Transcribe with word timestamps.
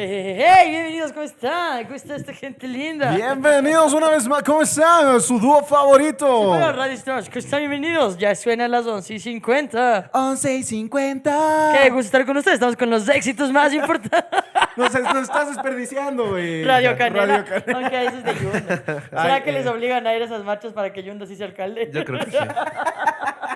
Eh, 0.00 0.38
hey, 0.38 0.70
bienvenidos, 0.70 1.10
¿cómo 1.10 1.24
están? 1.24 1.82
¿Cómo 1.82 1.96
está 1.96 2.14
esta 2.14 2.32
gente 2.32 2.68
linda? 2.68 3.16
Bienvenidos 3.16 3.92
una 3.92 4.10
vez 4.10 4.28
más, 4.28 4.44
¿cómo 4.44 4.62
están? 4.62 5.20
Su 5.20 5.40
dúo 5.40 5.60
favorito. 5.64 6.50
Bueno, 6.50 6.70
Radio 6.70 6.92
Stars, 6.92 7.26
¿cómo 7.28 7.40
están? 7.40 7.58
Bienvenidos. 7.58 8.16
Ya 8.16 8.32
suenan 8.36 8.70
las 8.70 8.86
11 8.86 9.14
y 9.14 9.18
50. 9.18 10.10
11 10.12 10.54
y 10.54 10.62
50. 10.62 11.72
Qué 11.82 11.90
gusto 11.90 12.02
estar 12.02 12.24
con 12.24 12.36
ustedes. 12.36 12.54
Estamos 12.54 12.76
con 12.76 12.90
los 12.90 13.08
éxitos 13.08 13.50
más 13.50 13.74
importantes. 13.74 14.22
Nos, 14.76 14.92
nos 14.92 15.22
estás 15.22 15.48
desperdiciando, 15.48 16.28
güey. 16.28 16.62
Radio 16.62 16.96
Canela. 16.96 17.38
Radio 17.38 17.44
Canela. 17.44 17.78
Aunque 17.80 18.04
eso 18.04 18.18
es 18.18 18.24
de 18.24 18.34
Yunda. 18.36 18.76
¿Será 19.10 19.34
Ay, 19.34 19.42
que 19.42 19.50
les 19.50 19.66
eh. 19.66 19.68
obligan 19.70 20.06
a 20.06 20.14
ir 20.14 20.22
a 20.22 20.26
esas 20.26 20.44
marchas 20.44 20.72
para 20.72 20.92
que 20.92 21.02
Yunda 21.02 21.26
sí 21.26 21.34
sea 21.34 21.46
alcalde? 21.46 21.90
Yo 21.92 22.04
creo 22.04 22.24
que 22.24 22.30
sí. 22.30 22.36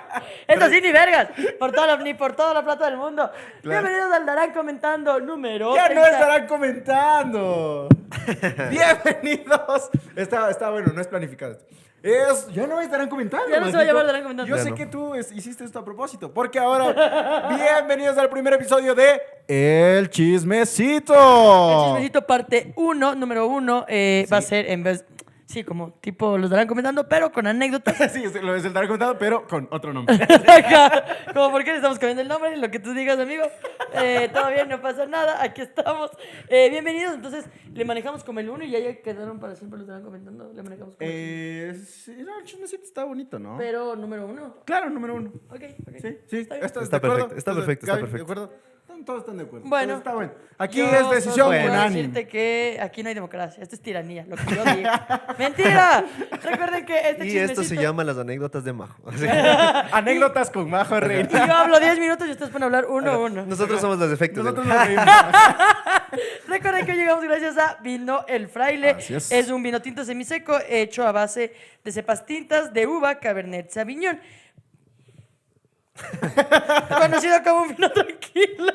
Esto 0.46 0.68
sí, 0.68 0.80
ni 0.80 0.92
vergas. 0.92 1.28
Por 1.58 1.72
toda 1.72 1.86
la, 1.88 1.96
ni 1.98 2.14
por 2.14 2.34
toda 2.34 2.54
la 2.54 2.62
plata 2.64 2.86
del 2.86 2.96
mundo. 2.96 3.30
Bienvenidos 3.62 4.12
al 4.12 4.26
Darán 4.26 4.52
comentando 4.52 5.20
número. 5.20 5.74
Ya 5.74 5.88
no 5.88 6.00
30. 6.02 6.10
estarán 6.10 6.46
comentando. 6.46 7.88
Bienvenidos. 8.70 9.90
Está, 10.16 10.50
está 10.50 10.70
bueno, 10.70 10.92
no 10.94 11.00
es 11.00 11.06
planificado. 11.08 11.58
Es, 12.02 12.48
ya 12.52 12.66
no 12.66 12.80
estarán 12.80 13.08
comentando. 13.08 13.48
Ya 13.48 13.60
no 13.60 13.66
se 13.70 13.76
va 13.76 13.82
a 13.82 13.84
llamar 13.84 14.06
Darán 14.06 14.22
Comentando. 14.22 14.50
Yo 14.50 14.56
Ya 14.56 14.62
sé 14.64 14.70
no. 14.70 14.76
que 14.76 14.86
tú 14.86 15.14
es- 15.14 15.30
hiciste 15.30 15.62
esto 15.64 15.78
a 15.78 15.84
propósito, 15.84 16.32
porque 16.34 16.58
ahora 16.58 17.48
bienvenidos 17.56 18.18
al 18.18 18.28
primer 18.28 18.54
episodio 18.54 18.94
de 18.94 19.20
El 19.46 20.10
Chismecito. 20.10 21.14
El 21.14 21.84
chismecito 21.86 22.26
parte 22.26 22.72
1, 22.74 23.14
número 23.14 23.46
1, 23.46 23.86
va 24.32 24.36
a 24.36 24.42
ser 24.42 24.68
en 24.70 24.82
vez. 24.82 25.04
Sí, 25.52 25.64
como 25.64 25.92
tipo 26.00 26.38
los 26.38 26.48
darán 26.48 26.66
comentando, 26.66 27.06
pero 27.06 27.30
con 27.30 27.46
anécdotas. 27.46 27.94
Sí, 28.12 28.22
lo 28.42 28.54
es 28.56 28.64
el 28.64 28.72
Darán 28.72 28.88
comentando, 28.88 29.18
pero 29.18 29.46
con 29.46 29.68
otro 29.70 29.92
nombre. 29.92 30.18
como 31.34 31.50
por 31.50 31.62
qué 31.62 31.72
le 31.72 31.76
estamos 31.76 31.98
cambiando 31.98 32.22
el 32.22 32.28
nombre, 32.28 32.56
lo 32.56 32.70
que 32.70 32.78
tú 32.78 32.94
digas, 32.94 33.18
amigo. 33.18 33.44
Eh, 33.94 34.30
todo 34.32 34.48
bien, 34.50 34.66
no 34.70 34.80
pasa 34.80 35.04
nada, 35.04 35.42
aquí 35.42 35.60
estamos. 35.60 36.10
Eh, 36.48 36.70
bienvenidos, 36.70 37.14
entonces 37.14 37.44
le 37.74 37.84
manejamos 37.84 38.24
como 38.24 38.40
el 38.40 38.48
1 38.48 38.64
y 38.64 38.70
ya, 38.70 38.78
ya 38.78 39.02
quedaron 39.02 39.38
para 39.40 39.54
siempre 39.54 39.78
los 39.78 39.86
darán 39.88 40.02
comentando. 40.04 40.50
Le 40.54 40.62
manejamos 40.62 40.96
como 40.96 41.06
el 41.10 41.14
Eh, 41.14 41.74
sí, 41.86 42.16
no, 42.24 42.38
el 42.38 42.44
chismecito 42.44 42.84
está 42.84 43.04
bonito, 43.04 43.38
¿no? 43.38 43.58
Pero 43.58 43.94
número 43.94 44.26
1. 44.26 44.62
Claro, 44.64 44.88
número 44.88 45.16
uno. 45.16 45.32
Ok, 45.50 45.62
ok. 45.86 45.96
Sí, 46.00 46.18
sí, 46.28 46.36
Está 46.38 46.54
bien. 46.54 46.64
¿estás 46.66 46.82
Está 46.84 46.98
de 46.98 47.06
acuerdo? 47.06 47.28
perfecto, 47.28 47.36
está 47.38 47.50
¿Estás 47.50 47.56
de- 47.56 47.60
perfecto, 47.62 47.86
está 47.86 48.00
perfecto. 48.00 48.16
¿De 48.16 48.22
acuerdo? 48.22 48.71
Todos 49.04 49.20
están 49.20 49.36
de 49.38 49.44
acuerdo. 49.44 49.68
Bueno. 49.68 49.94
Entonces, 49.94 49.98
está 49.98 50.14
bueno. 50.14 50.32
Aquí 50.58 50.78
Yo 50.78 50.86
es 50.86 51.10
decisión 51.10 51.48
puedo 51.48 51.64
unánime. 51.64 51.96
decirte 52.02 52.28
que 52.28 52.78
aquí 52.80 53.02
no 53.02 53.08
hay 53.08 53.14
democracia, 53.16 53.62
esto 53.62 53.74
es 53.74 53.80
tiranía, 53.82 54.24
lo 54.28 54.36
que 54.36 54.54
yo 54.54 54.64
diga. 54.64 55.34
¡Mentira! 55.38 56.04
Recuerden 56.42 56.86
que 56.86 57.10
este 57.10 57.26
Y 57.26 57.36
esto 57.38 57.64
se 57.64 57.74
llama 57.76 58.04
las 58.04 58.16
anécdotas 58.16 58.62
de 58.62 58.72
Majo. 58.72 59.02
Así- 59.10 59.26
Anécdotas 59.92 60.50
con 60.50 60.70
Majo 60.70 60.96
Y 60.98 61.00
Reina. 61.00 61.46
yo 61.46 61.52
hablo 61.52 61.80
10 61.80 61.98
minutos 61.98 62.28
y 62.28 62.30
ustedes 62.32 62.50
pueden 62.50 62.64
hablar 62.64 62.86
uno 62.88 63.10
a 63.10 63.18
uno. 63.18 63.44
Nosotros 63.44 63.80
somos 63.80 63.98
los 63.98 64.12
efectos. 64.12 64.44
del- 64.44 64.54
Nosotros 64.54 64.66
nos 64.76 64.86
reímos. 64.86 65.04
Recuerden 66.48 66.84
que 66.86 66.92
hoy 66.92 66.98
llegamos 66.98 67.24
gracias 67.24 67.56
a 67.58 67.78
Vino 67.82 68.24
El 68.28 68.48
Fraile. 68.48 68.90
Así 68.90 69.14
es. 69.14 69.50
un 69.50 69.62
vino 69.62 69.80
tinto 69.82 70.04
semiseco 70.04 70.58
hecho 70.68 71.06
a 71.06 71.12
base 71.12 71.54
de 71.84 71.92
cepas 71.92 72.24
tintas 72.26 72.72
de 72.72 72.86
uva 72.86 73.16
Cabernet 73.18 73.70
Sauvignon. 73.70 74.20
Conocido 76.88 77.42
como 77.44 77.62
un 77.62 77.68
vino 77.76 77.90
tranquilo. 77.90 78.72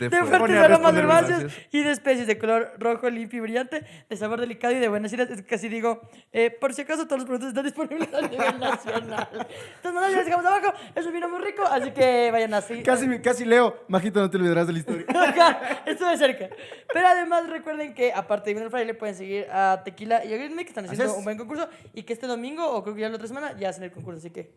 De 0.00 0.08
De, 0.08 0.24
fuertes 0.24 0.56
aromas 0.56 0.94
herbáceos 0.94 1.52
y 1.70 1.82
de 1.82 1.92
especies 1.92 2.26
de 2.26 2.38
color 2.38 2.72
rojo, 2.78 3.08
limpio 3.08 3.38
y 3.38 3.40
brillante, 3.40 3.84
de 4.08 4.16
sabor 4.16 4.40
delicado 4.40 4.74
y 4.74 4.78
de 4.78 4.88
buenas 4.88 5.12
ideas. 5.12 5.30
Es 5.30 5.42
casi 5.42 5.68
digo, 5.68 6.02
eh, 6.32 6.50
por 6.50 6.74
si 6.74 6.82
acaso 6.82 7.06
todos 7.06 7.20
los 7.20 7.26
productos 7.26 7.50
están 7.50 7.64
disponibles 7.64 8.12
a 8.12 8.22
nivel 8.22 8.58
nacional. 8.58 9.28
Entonces, 9.32 9.94
nada, 9.94 10.10
ya 10.10 10.16
les 10.16 10.26
dejamos 10.26 10.46
abajo. 10.46 10.72
Es 10.94 11.06
un 11.06 11.12
vino 11.12 11.28
muy 11.28 11.40
rico, 11.40 11.62
así 11.64 11.92
que 11.92 12.30
vayan 12.30 12.54
así. 12.54 12.82
Casi, 12.82 13.20
casi 13.20 13.44
leo. 13.44 13.84
Majito, 13.88 14.20
no 14.20 14.30
te 14.30 14.36
olvidarás 14.36 14.66
de 14.66 14.72
la 14.72 14.78
historia. 14.80 15.06
Estuve 15.86 16.16
cerca. 16.16 16.48
Pero 16.92 17.06
además 17.06 17.48
recuerden 17.48 17.94
que 17.94 18.12
aparte 18.12 18.50
de 18.50 18.54
Vino 18.54 18.70
Fraile 18.70 18.94
pueden 18.94 19.14
seguir 19.14 19.46
a 19.50 19.82
Tequila 19.84 20.24
y 20.24 20.34
a 20.34 20.38
Milk, 20.38 20.56
que 20.58 20.68
están 20.68 20.84
haciendo 20.84 21.04
es. 21.04 21.18
un 21.18 21.24
buen 21.24 21.38
concurso 21.38 21.68
y 21.94 22.02
que 22.02 22.12
este 22.12 22.26
domingo 22.26 22.68
o 22.68 22.82
creo 22.82 22.94
que 22.94 23.02
ya 23.02 23.08
la 23.08 23.16
otra 23.16 23.28
semana 23.28 23.56
ya 23.56 23.68
hacen 23.68 23.84
el 23.84 23.92
concurso, 23.92 24.18
así 24.18 24.30
que 24.30 24.50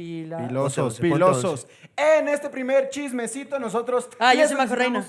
pila. 0.00 0.46
Pilosos, 0.46 1.00
pilosos. 1.00 1.66
En 1.96 2.28
este 2.28 2.50
primer 2.50 2.90
chismecito 2.90 3.58
nosotros... 3.58 4.10
Ah, 4.18 4.34
yo 4.34 4.46
soy 4.46 4.56
Majo 4.58 4.74
Reina. 4.74 5.06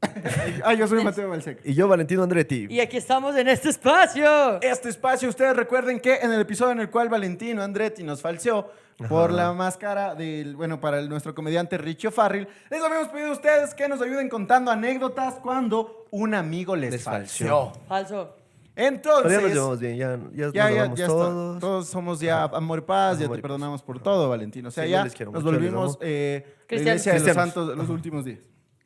ah, 0.64 0.72
yo 0.72 0.86
soy 0.88 1.04
Mateo 1.04 1.28
Balsec. 1.28 1.60
Y 1.64 1.74
yo, 1.74 1.86
Valentino 1.86 2.22
Andretti. 2.22 2.66
Y 2.70 2.80
aquí 2.80 2.96
estamos 2.96 3.36
en 3.36 3.48
este 3.48 3.68
espacio. 3.68 4.60
Este 4.62 4.88
espacio, 4.88 5.28
ustedes 5.28 5.54
recuerden 5.54 6.00
que 6.00 6.16
en 6.16 6.32
el 6.32 6.40
episodio 6.40 6.72
en 6.72 6.80
el 6.80 6.90
cual 6.90 7.10
Valentino 7.10 7.62
Andretti 7.62 8.02
nos 8.02 8.22
falseó 8.22 8.70
por 9.10 9.30
la 9.30 9.52
máscara 9.52 10.14
del, 10.14 10.56
bueno, 10.56 10.80
para 10.80 10.98
el- 10.98 11.08
nuestro 11.10 11.34
comediante 11.34 11.76
Richie 11.76 12.10
Farrell, 12.10 12.48
les 12.70 12.82
habíamos 12.82 13.08
pedido 13.08 13.28
a 13.28 13.32
ustedes 13.32 13.74
que 13.74 13.88
nos 13.88 14.00
ayuden 14.00 14.30
contando 14.30 14.70
anécdotas 14.70 15.34
cuando 15.34 16.06
un 16.10 16.34
amigo 16.34 16.74
les, 16.76 16.92
Les 16.92 17.02
falseó. 17.02 17.72
falseó. 17.72 17.86
Falso. 17.88 18.36
Entonces, 18.76 19.22
Pero 19.24 19.40
ya 19.40 19.46
nos 19.46 19.52
llevamos 19.54 19.80
bien, 19.80 19.96
ya, 19.96 20.16
ya, 20.16 20.18
ya, 20.32 20.44
nos 20.44 20.52
ya, 20.54 20.66
amamos 20.66 20.98
ya 20.98 21.04
está. 21.06 21.16
todos. 21.16 21.88
Somos 21.88 22.20
ya 22.20 22.44
amor 22.44 22.78
y 22.80 22.82
paz, 22.82 23.18
ya 23.18 23.24
Amor 23.24 23.36
te 23.36 23.40
y 23.40 23.42
paz. 23.42 23.48
perdonamos 23.48 23.82
por 23.82 24.00
todo, 24.02 24.28
Valentino. 24.28 24.68
O 24.68 24.70
sea, 24.70 24.86
ya 24.86 25.02
les 25.04 25.14
quiero 25.14 25.32
nos 25.32 25.42
mucho, 25.42 25.56
volvimos 25.56 25.98
eh, 26.02 26.44
la 26.46 26.66
Cristianos. 26.66 26.80
iglesia 27.06 27.12
de 27.12 27.18
los 27.18 27.24
Cristianos. 27.24 27.54
santos 27.54 27.76
los 27.78 27.88
últimos 27.88 28.24
días. 28.26 28.40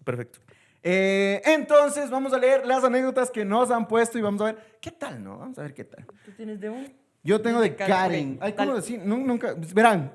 Perfecto. 0.05 0.39
Eh, 0.83 1.43
entonces, 1.45 2.09
vamos 2.09 2.33
a 2.33 2.39
leer 2.39 2.65
las 2.67 2.83
anécdotas 2.85 3.31
que 3.31 3.45
nos 3.45 3.71
han 3.71 3.87
puesto 3.89 4.17
y 4.17 4.23
vamos 4.23 4.41
a 4.43 4.45
ver 4.45 4.79
qué 4.81 4.93
tal, 4.93 5.23
¿no? 5.23 5.39
Vamos 5.39 5.59
a 5.59 5.63
ver 5.63 5.75
qué 5.75 5.85
tal. 5.85 6.07
¿Tú 6.25 6.31
tienes 6.37 6.59
de 6.61 6.71
un? 6.71 6.93
Yo 7.23 7.41
tengo 7.43 7.61
de 7.61 7.71
De 7.71 7.77
Karen. 7.77 7.97
Karen. 7.97 8.39
Ay, 8.41 8.53
¿cómo 8.55 8.77
decir? 8.77 9.01
Nu- 9.05 9.27
Nunca. 9.27 9.55
Verán, 9.75 10.13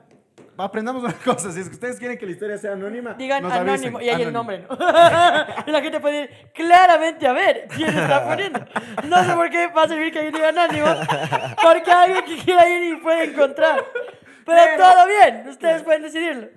aprendamos 0.57 1.03
una 1.03 1.13
cosa. 1.13 1.51
Si 1.51 1.59
es 1.59 1.67
que 1.69 1.75
ustedes 1.75 1.97
quieren 1.97 2.17
que 2.17 2.25
la 2.25 2.31
historia 2.31 2.57
sea 2.57 2.73
anónima, 2.73 3.13
Digan 3.15 3.43
nos 3.43 3.51
avisen. 3.51 3.73
anónimo 3.75 4.01
y 4.01 4.09
ahí 4.09 4.21
el 4.21 4.29
Anónimo. 4.29 4.37
nombre, 4.37 4.65
¿no? 4.69 4.75
y 5.67 5.71
la 5.71 5.81
gente 5.81 5.99
puede 5.99 6.21
ir 6.23 6.29
claramente 6.53 7.27
a 7.27 7.33
ver 7.33 7.67
quién 7.75 7.89
está 7.89 8.25
poniendo. 8.27 8.59
No 9.07 9.23
sé 9.23 9.33
por 9.33 9.49
qué 9.49 9.67
va 9.67 9.83
a 9.83 9.87
servir 9.87 10.11
que 10.11 10.19
alguien 10.19 10.33
diga 10.35 10.49
anónimo, 10.49 10.87
porque 11.61 11.91
alguien 11.91 12.23
que 12.25 12.37
quiera 12.43 12.67
ir 12.69 12.93
y 12.93 12.95
puede 13.01 13.25
encontrar. 13.25 13.83
Pero 14.45 14.59
Pero- 14.63 14.83
todo 14.83 15.07
bien, 15.07 15.47
ustedes 15.49 15.83
pueden 15.83 16.03
decidirlo. 16.03 16.47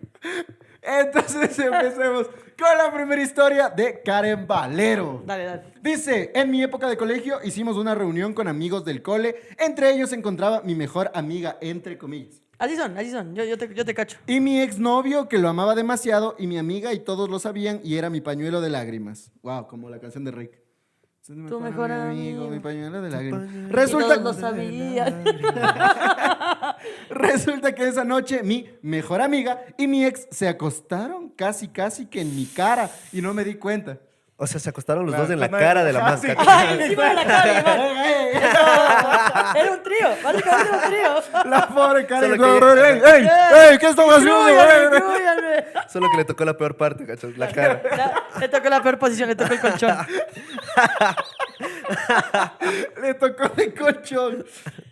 Entonces, 0.82 1.58
empecemos 1.58 2.26
con 2.58 2.76
la 2.78 2.92
primera 2.92 3.20
historia 3.22 3.68
de 3.68 4.00
Karen 4.02 4.46
Valero. 4.46 5.22
Dale, 5.26 5.44
dale. 5.44 5.62
Dice, 5.80 6.30
en 6.34 6.50
mi 6.50 6.62
época 6.62 6.88
de 6.88 6.96
colegio 6.96 7.38
hicimos 7.44 7.76
una 7.76 7.94
reunión 7.94 8.32
con 8.32 8.48
amigos 8.48 8.84
del 8.84 9.02
cole. 9.02 9.36
Entre 9.58 9.90
ellos 9.90 10.10
se 10.10 10.16
encontraba 10.16 10.62
mi 10.62 10.74
mejor 10.74 11.10
amiga, 11.14 11.56
entre 11.60 11.98
comillas. 11.98 12.40
Así 12.58 12.76
son, 12.76 12.98
así 12.98 13.10
son, 13.10 13.36
yo, 13.36 13.44
yo, 13.44 13.56
te, 13.56 13.72
yo 13.72 13.84
te 13.84 13.94
cacho. 13.94 14.18
Y 14.26 14.40
mi 14.40 14.60
exnovio, 14.60 15.28
que 15.28 15.38
lo 15.38 15.48
amaba 15.48 15.76
demasiado, 15.76 16.34
y 16.40 16.48
mi 16.48 16.58
amiga, 16.58 16.92
y 16.92 16.98
todos 16.98 17.30
lo 17.30 17.38
sabían, 17.38 17.80
y 17.84 17.96
era 17.96 18.10
mi 18.10 18.20
pañuelo 18.20 18.60
de 18.60 18.68
lágrimas. 18.68 19.30
Wow, 19.42 19.68
como 19.68 19.88
la 19.88 20.00
canción 20.00 20.24
de 20.24 20.32
Rick. 20.32 20.58
Tu 21.24 21.60
mejor 21.60 21.92
amigo. 21.92 22.48
mi 22.48 22.58
pañuelo 22.58 23.02
de 23.02 23.10
lágrimas. 23.10 23.46
pañuelo. 23.46 23.68
Y 23.68 23.72
Resulta, 23.72 24.14
todos 24.14 24.34
lo 24.34 24.40
sabían. 24.40 25.24
resulta 27.10 27.74
que 27.74 27.86
esa 27.86 28.02
noche 28.02 28.42
mi 28.42 28.66
mejor 28.80 29.20
amiga 29.20 29.62
y 29.76 29.86
mi 29.86 30.06
ex 30.06 30.26
se 30.30 30.48
acostaron 30.48 31.28
casi, 31.28 31.68
casi 31.68 32.06
que 32.06 32.22
en 32.22 32.34
mi 32.34 32.46
cara, 32.46 32.90
y 33.12 33.20
no 33.20 33.34
me 33.34 33.44
di 33.44 33.56
cuenta. 33.56 33.98
O 34.40 34.46
sea, 34.46 34.60
se 34.60 34.70
acostaron 34.70 35.04
los 35.04 35.16
dos 35.16 35.28
en 35.30 35.40
la 35.40 35.48
cuando- 35.48 35.66
cara 35.66 35.82
de 35.84 35.92
la 35.92 36.00
máscara. 36.00 36.40
¡Ay, 36.46 36.78
encima 36.80 37.08
de 37.08 37.14
la 37.14 37.24
cara! 37.26 37.52
Era 39.56 39.72
un 39.72 39.82
trío, 39.82 40.08
básicamente 40.22 40.68
era 40.68 40.76
un 40.76 40.82
trío. 40.90 41.44
La 41.50 41.68
pobre 41.68 42.06
que- 42.06 42.14
¡Ey, 42.14 43.00
ey, 43.04 43.28
ey! 43.70 43.78
¿Qué 43.78 43.86
estamos 43.88 44.14
haciendo? 44.14 44.38
Solo 45.88 46.06
que 46.10 46.16
le 46.18 46.24
tocó 46.24 46.44
la 46.44 46.56
peor 46.56 46.76
parte, 46.76 47.04
¿cachai? 47.06 47.32
La 47.34 47.48
cara. 47.50 47.82
La- 47.96 48.22
le 48.40 48.48
tocó 48.48 48.68
la 48.68 48.82
peor 48.82 48.98
posición, 48.98 49.28
le 49.28 49.34
tocó 49.36 49.54
el 49.54 49.60
colchón. 49.60 49.96
Le 53.02 53.14
tocó 53.14 53.48
de 53.48 53.74
colchón. 53.74 54.44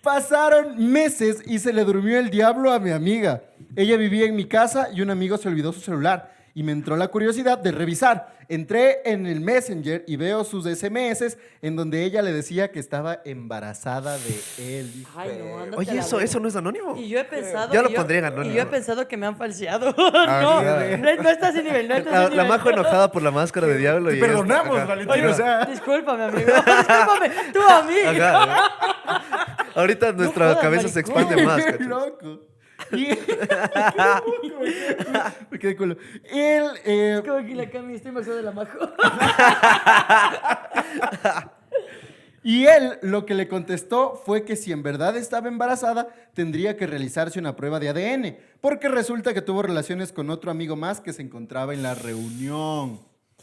Pasaron 0.03 0.75
meses 0.91 1.43
y 1.47 1.59
se 1.59 1.73
le 1.73 1.85
durmió 1.85 2.19
el 2.19 2.31
diablo 2.31 2.73
a 2.73 2.79
mi 2.79 2.91
amiga. 2.91 3.43
Ella 3.77 3.97
vivía 3.97 4.27
en 4.27 4.35
mi 4.37 4.47
casa 4.47 4.89
y 4.93 5.03
un 5.03 5.11
amigo 5.11 5.37
se 5.37 5.49
olvidó 5.49 5.73
su 5.73 5.81
celular. 5.81 6.33
Y 6.57 6.63
me 6.63 6.73
entró 6.73 6.97
la 6.97 7.09
curiosidad 7.09 7.59
de 7.59 7.71
revisar. 7.71 8.35
Entré 8.49 9.03
en 9.05 9.27
el 9.27 9.43
Messenger 9.43 10.05
y 10.07 10.17
veo 10.17 10.43
sus 10.43 10.65
SMS 10.65 11.37
en 11.61 11.77
donde 11.77 12.03
ella 12.03 12.23
le 12.23 12.33
decía 12.33 12.73
que 12.73 12.79
estaba 12.79 13.21
embarazada 13.27 14.17
de 14.17 14.81
él. 14.81 14.91
hijo 15.01 15.21
Ay, 15.21 15.39
no, 15.39 15.59
ándate 15.59 15.77
a 15.77 15.79
Oye, 15.79 15.95
la 15.97 16.01
eso, 16.01 16.17
verga. 16.17 16.25
eso 16.31 16.41
no 16.41 16.49
es 16.49 16.57
anónimo. 16.57 16.97
Y 16.97 17.09
yo 17.11 17.19
he 17.19 17.25
pensado. 17.25 17.75
Yo 17.75 17.83
lo 17.83 17.91
y 17.91 17.95
pondría 17.95 18.21
en 18.21 18.25
anónimo. 18.25 18.55
Y 18.55 18.57
yo 18.57 18.63
he 18.63 18.67
pensado 18.67 19.07
que 19.07 19.19
me 19.19 19.27
han 19.27 19.37
falseado. 19.37 19.95
Ah, 20.29 20.41
no, 20.43 20.97
no, 20.97 21.23
no 21.23 21.29
está 21.29 21.49
a 21.49 21.51
ese 21.51 21.63
nivel, 21.63 21.89
no 21.89 21.95
está 21.95 22.31
La, 22.31 22.37
la. 22.37 22.45
Majo 22.45 22.71
enojada 22.71 23.13
por 23.13 23.23
la 23.23 23.31
máscara 23.31 23.67
de 23.67 23.77
diablo. 23.77 24.09
Te 24.09 24.17
y 24.17 24.21
perdonamos. 24.21 24.89
Valentín, 24.89 25.27
o 25.27 25.35
sea. 25.35 25.67
Discúlpame, 25.67 26.25
amigo. 26.25 26.47
Discúlpame, 26.57 27.31
tú 27.53 27.61
a 27.61 27.83
mí. 27.83 28.19
Ajá. 28.19 29.67
Ahorita 29.75 30.13
nuestra 30.13 30.47
jodas, 30.47 30.63
cabeza 30.63 30.89
se 30.89 31.01
expande 31.01 31.45
más. 31.45 31.63
Qué 31.63 31.85
loco. 31.85 32.56
Y... 32.93 33.09
Me 35.51 35.59
quedé 35.59 35.75
culo. 35.77 35.97
Él, 36.31 36.65
eh, 36.85 37.23
Como 37.27 37.39
que 37.47 37.55
la 37.55 37.71
Cami 37.71 37.95
está 37.95 38.09
embarazada 38.11 38.37
de 38.37 38.43
la 38.43 38.53
majo. 38.53 38.79
Y 42.43 42.67
él 42.67 42.99
lo 43.03 43.27
que 43.27 43.35
le 43.35 43.49
contestó 43.49 44.15
fue 44.25 44.45
que 44.45 44.55
si 44.55 44.71
en 44.71 44.85
verdad 44.85 45.17
estaba 45.17 45.49
embarazada, 45.49 46.07
tendría 46.33 46.77
que 46.77 46.87
realizarse 46.87 47.41
una 47.41 47.57
prueba 47.57 47.81
de 47.81 47.89
ADN, 47.89 48.37
porque 48.61 48.89
resulta 48.89 49.35
que 49.35 49.43
tuvo 49.43 49.63
relaciones 49.63 50.13
con 50.13 50.31
otro 50.31 50.53
amigo 50.53 50.77
más 50.77 51.01
que 51.01 51.13
se 51.13 51.23
encontraba 51.23 51.75
en 51.75 51.83
la 51.83 51.97
reunión. 51.97 53.01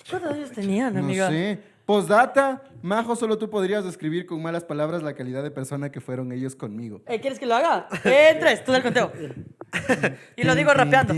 ¿Cuántos 0.09 0.31
años 0.31 0.51
tenían, 0.51 0.93
No 0.93 1.01
amiga? 1.01 1.27
sé. 1.27 1.59
Postdata, 1.85 2.61
Majo, 2.81 3.15
solo 3.15 3.37
tú 3.37 3.49
podrías 3.49 3.83
describir 3.83 4.25
con 4.25 4.41
malas 4.41 4.63
palabras 4.63 5.03
la 5.03 5.13
calidad 5.13 5.43
de 5.43 5.51
persona 5.51 5.91
que 5.91 5.99
fueron 5.99 6.31
ellos 6.31 6.55
conmigo. 6.55 7.01
Eh, 7.07 7.19
¿Quieres 7.19 7.39
que 7.39 7.45
lo 7.45 7.55
haga? 7.55 7.87
En 8.05 8.39
tres, 8.39 8.63
tú 8.63 8.71
da 8.71 8.77
el 8.77 8.83
conteo. 8.83 9.11
Y 10.37 10.43
lo 10.43 10.53
digo 10.55 10.73
rapeando. 10.73 11.13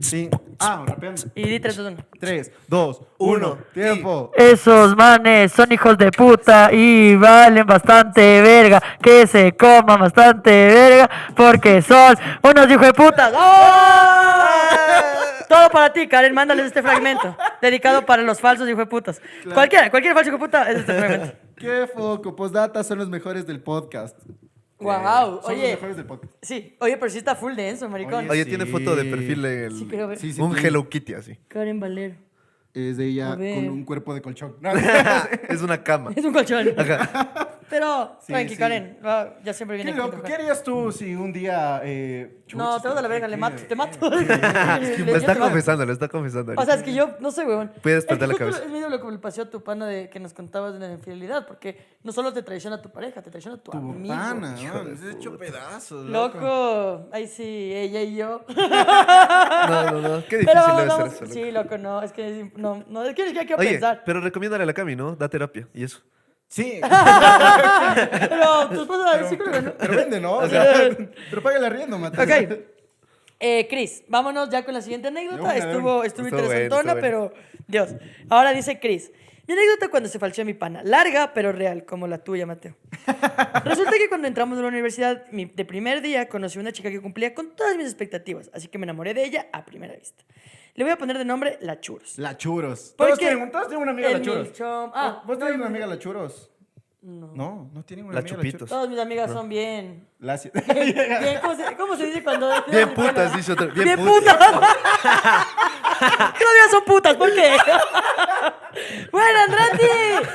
Sí. 0.00 0.30
Ah, 0.58 0.84
rapeando. 0.86 1.22
Y 1.34 1.42
di 1.48 1.60
tres, 1.60 1.76
dos, 1.76 1.86
uno. 1.92 2.04
3, 2.20 2.52
2, 2.68 3.00
1, 3.18 3.32
Uno, 3.36 3.58
tiempo. 3.74 4.32
Esos 4.36 4.96
manes 4.96 5.52
son 5.52 5.72
hijos 5.72 5.98
de 5.98 6.10
puta 6.12 6.72
y 6.72 7.16
valen 7.16 7.66
bastante 7.66 8.40
verga. 8.40 8.82
Que 9.02 9.26
se 9.26 9.56
coman 9.56 10.00
bastante 10.00 10.50
verga 10.50 11.10
porque 11.36 11.82
son 11.82 12.16
unos 12.42 12.70
hijos 12.70 12.86
de 12.86 12.92
puta. 12.92 13.32
Todo 15.48 15.70
para 15.70 15.92
ti, 15.92 16.06
Karen. 16.06 16.34
Mándales 16.34 16.66
este 16.66 16.82
fragmento. 16.82 17.36
Dedicado 17.62 18.04
para 18.04 18.22
los 18.22 18.40
falsos 18.40 18.68
hijos 18.68 18.78
de 18.80 18.86
putas. 18.86 19.20
Cualquiera, 19.54 19.90
cualquier 19.90 20.14
falso 20.14 20.30
hijo 20.30 20.38
de 20.38 20.44
puta 20.44 20.70
es 20.70 20.78
este 20.80 20.94
fragmento. 20.94 21.34
Qué 21.56 21.88
foco. 21.92 22.36
Postdata 22.36 22.84
son 22.84 22.98
los 22.98 23.08
mejores 23.08 23.46
del 23.46 23.60
podcast. 23.62 24.16
Wow, 24.80 24.92
Son 24.94 25.34
los 25.34 25.44
oye. 25.46 25.70
mejores 25.74 25.96
del 25.96 26.06
podcast. 26.06 26.32
Sí, 26.40 26.76
oye, 26.78 26.96
pero 26.96 27.10
sí 27.10 27.18
está 27.18 27.34
full 27.34 27.54
denso, 27.56 27.88
maricón. 27.88 28.30
Oye, 28.30 28.44
Sí. 28.44 28.50
tiene 28.50 28.64
foto 28.66 28.94
de 28.94 29.04
perfil 29.06 29.44
el... 29.44 29.76
Sí, 29.76 29.86
quiero 29.88 30.06
ver. 30.06 30.18
Sí, 30.18 30.32
sí, 30.32 30.40
un 30.40 30.56
sí. 30.56 30.64
Hello 30.64 30.88
Kitty 30.88 31.14
así. 31.14 31.36
Karen 31.48 31.80
Valero. 31.80 32.14
Es 32.74 32.96
de 32.96 33.06
ella 33.06 33.30
con 33.34 33.42
un 33.70 33.84
cuerpo 33.84 34.14
de 34.14 34.22
colchón. 34.22 34.54
No, 34.60 34.70
es 35.48 35.62
una 35.62 35.82
cama. 35.82 36.12
Es 36.14 36.24
un 36.24 36.32
colchón. 36.32 36.68
Pero, 37.70 38.16
Sí, 38.20 38.32
tranqui, 38.32 38.54
sí. 38.54 38.56
Karen. 38.56 38.98
Ya 39.44 39.52
siempre 39.52 39.76
Qué 39.76 39.84
viene 39.84 40.00
aquí. 40.00 40.10
loco. 40.10 40.22
¿Qué 40.22 40.34
harías 40.34 40.62
tú 40.62 40.90
si 40.92 41.14
un 41.14 41.32
día... 41.32 41.80
Eh, 41.84 42.42
No, 42.54 42.80
te 42.80 42.88
vas 42.88 42.96
a 42.96 43.02
la 43.02 43.08
verga, 43.08 43.28
le 43.28 43.34
¿qué? 43.34 43.40
mato, 43.40 43.62
te 43.68 43.74
mato. 43.76 44.10
Le- 44.10 44.98
Lo 45.04 45.16
está 45.16 45.36
confesando, 45.36 45.84
lo 45.84 45.92
está 45.92 46.08
confesando. 46.08 46.54
O 46.56 46.64
sea, 46.64 46.74
es 46.74 46.82
que 46.82 46.94
yo 46.94 47.10
no 47.20 47.30
sé, 47.30 47.44
weón. 47.44 47.70
Puedes 47.82 47.98
Es 48.00 48.04
que 48.04 48.08
perder 48.16 48.28
la 48.28 48.34
cabeza. 48.36 48.64
Es 48.64 48.70
medio 48.70 48.88
lo 48.88 49.00
que 49.00 49.10
le 49.10 49.18
pasó 49.18 49.42
a 49.42 49.50
tu 49.50 49.62
pana 49.62 49.86
de 49.86 50.08
que 50.08 50.18
nos 50.20 50.32
contabas 50.32 50.72
de 50.74 50.78
la 50.80 50.92
infidelidad, 50.92 51.46
porque 51.46 51.98
no 52.02 52.12
solo 52.12 52.32
te 52.32 52.42
traiciona 52.42 52.80
tu 52.80 52.90
pareja, 52.90 53.20
te 53.22 53.30
traiciona 53.30 53.58
tu, 53.58 53.70
Tu 53.70 53.76
amigo. 53.78 54.14
pana, 54.14 54.54
¿no? 54.56 54.84
de 54.84 54.96
Se 54.96 55.06
ha 55.08 55.12
hecho 55.12 55.36
pedazos, 55.36 56.06
Loco, 56.06 57.06
ahí 57.12 57.26
sí, 57.26 57.70
ella 57.74 58.02
y 58.02 58.16
yo. 58.16 58.44
No, 59.68 59.90
no, 59.90 60.00
no. 60.00 60.24
Qué 60.28 60.38
difícil 60.38 60.46
Pero 60.46 60.76
debe 60.76 60.88
vamos, 60.88 61.12
ser 61.12 61.14
eso. 61.14 61.24
loco. 61.24 61.34
sí, 61.34 61.50
loco, 61.52 61.78
no, 61.78 62.02
es 62.02 62.12
que 62.12 62.40
es- 62.40 62.56
no, 62.56 62.84
no, 62.88 63.04
es 63.04 63.14
que 63.14 63.32
quiero 63.32 63.56
Oye, 63.58 63.72
pensar. 63.72 64.02
pero 64.04 64.20
recomiéndale 64.20 64.62
a 64.62 64.66
la 64.66 64.72
Cami, 64.74 64.96
¿no? 64.96 65.14
Da 65.16 65.28
terapia 65.28 65.68
y 65.74 65.84
eso. 65.84 66.00
Sí, 66.48 66.80
Pero 68.28 68.68
tu 68.70 68.80
esposa 68.82 69.20
es 69.20 69.28
psicóloga, 69.28 69.60
¿no? 69.60 69.74
pero 69.78 69.96
vende, 69.96 70.20
¿no? 70.20 70.32
O 70.38 70.48
sea, 70.48 70.64
pero 71.30 71.42
paga 71.42 71.58
el 71.58 71.64
arriendo, 71.64 71.98
Mate. 71.98 72.22
Ok. 72.22 72.58
Eh, 73.40 73.68
Chris, 73.70 74.02
vámonos 74.08 74.50
ya 74.50 74.64
con 74.64 74.74
la 74.74 74.80
siguiente 74.82 75.06
anécdota. 75.06 75.56
Estuvo, 75.56 76.02
estuvo 76.02 76.26
Estuvo 76.26 76.28
interesantona, 76.28 76.96
pero 76.96 77.32
Dios. 77.68 77.90
Ahora 78.28 78.52
dice 78.52 78.80
Chris. 78.80 79.12
Mi 79.46 79.54
anécdota 79.54 79.86
cuando 79.90 80.08
se 80.08 80.18
falseó 80.18 80.44
mi 80.44 80.54
pana. 80.54 80.82
Larga, 80.82 81.32
pero 81.34 81.52
real, 81.52 81.84
como 81.84 82.08
la 82.08 82.18
tuya, 82.18 82.46
Mateo. 82.46 82.74
Resulta 83.64 83.92
que 83.92 84.08
cuando 84.08 84.26
entramos 84.26 84.58
a 84.58 84.62
la 84.62 84.66
universidad, 84.66 85.24
mi- 85.30 85.44
de 85.44 85.64
primer 85.64 86.02
día, 86.02 86.28
conocí 86.28 86.58
a 86.58 86.62
una 86.62 86.72
chica 86.72 86.90
que 86.90 87.00
cumplía 87.00 87.32
con 87.32 87.54
todas 87.54 87.76
mis 87.76 87.86
expectativas, 87.86 88.50
así 88.52 88.66
que 88.66 88.76
me 88.76 88.86
enamoré 88.86 89.14
de 89.14 89.22
ella 89.24 89.46
a 89.52 89.64
primera 89.64 89.94
vista. 89.94 90.24
Le 90.78 90.84
voy 90.84 90.92
a 90.92 90.96
poner 90.96 91.18
de 91.18 91.24
nombre 91.24 91.58
La. 91.60 91.76
La 92.18 92.36
Churros. 92.36 92.94
Porque 92.96 93.10
Todos 93.14 93.18
tienen, 93.18 93.50
todos 93.50 93.66
tienen 93.66 93.82
una 93.82 93.90
amiga 93.90 94.10
La 94.10 94.22
Churros. 94.22 94.46
Milchom- 94.52 94.92
Ah, 94.94 95.22
¿Vos 95.26 95.36
no, 95.36 95.44
tienes 95.44 95.56
una 95.56 95.66
amiga 95.66 95.86
La 95.88 95.98
Churros? 95.98 96.50
No. 97.02 97.32
No, 97.34 97.70
no 97.72 97.82
tienen 97.84 98.04
una 98.06 98.14
La 98.14 98.20
amiga 98.20 98.36
Chupitos. 98.36 98.68
Todas 98.68 98.88
mis 98.88 98.98
amigas 99.00 99.28
son 99.32 99.48
bien. 99.48 100.06
La 100.20 100.36
bien, 100.54 100.94
bien, 100.94 101.40
¿cómo, 101.42 101.56
se, 101.56 101.76
cómo 101.76 101.96
se 101.96 102.06
dice 102.06 102.22
cuando.? 102.22 102.48
Bien 102.70 102.94
putas, 102.94 103.34
dice 103.36 103.52
otro. 103.54 103.72
Bien, 103.72 103.84
Bien 103.86 103.98
putas. 104.06 104.36
putas. 104.36 105.46
Todavía 106.00 106.68
son 106.70 106.84
putas, 106.84 107.16
¿por 107.16 107.32
qué? 107.34 107.56
bueno, 109.12 109.38
Andretti, 109.46 109.86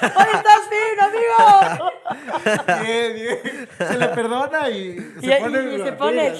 hoy 0.02 0.28
estás 0.34 0.62
fino, 0.70 1.04
amigo. 1.06 2.84
Bien, 2.84 3.14
bien. 3.16 3.70
Se 3.78 3.98
le 3.98 4.08
perdona 4.10 4.70
y 4.70 4.98
Y, 5.22 5.26
se 5.26 5.38
y- 5.38 5.42
pone. 5.42 5.60
y 5.60 5.72
se 5.72 5.78
las 5.78 5.96
pone. 5.96 6.34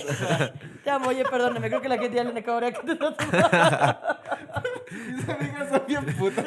Te 0.84 0.90
amo, 0.90 1.08
oye, 1.10 1.24
perdóname, 1.24 1.70
creo 1.70 1.82
que 1.82 1.88
la 1.88 1.98
gente 1.98 2.18
ya 2.18 2.24
le 2.26 2.34
de 2.34 2.44
que 2.44 2.52
te 2.52 2.94
Mis 5.14 5.30
amigas 5.30 5.70
son 5.70 5.84
bien 5.88 6.06
putas. 6.18 6.46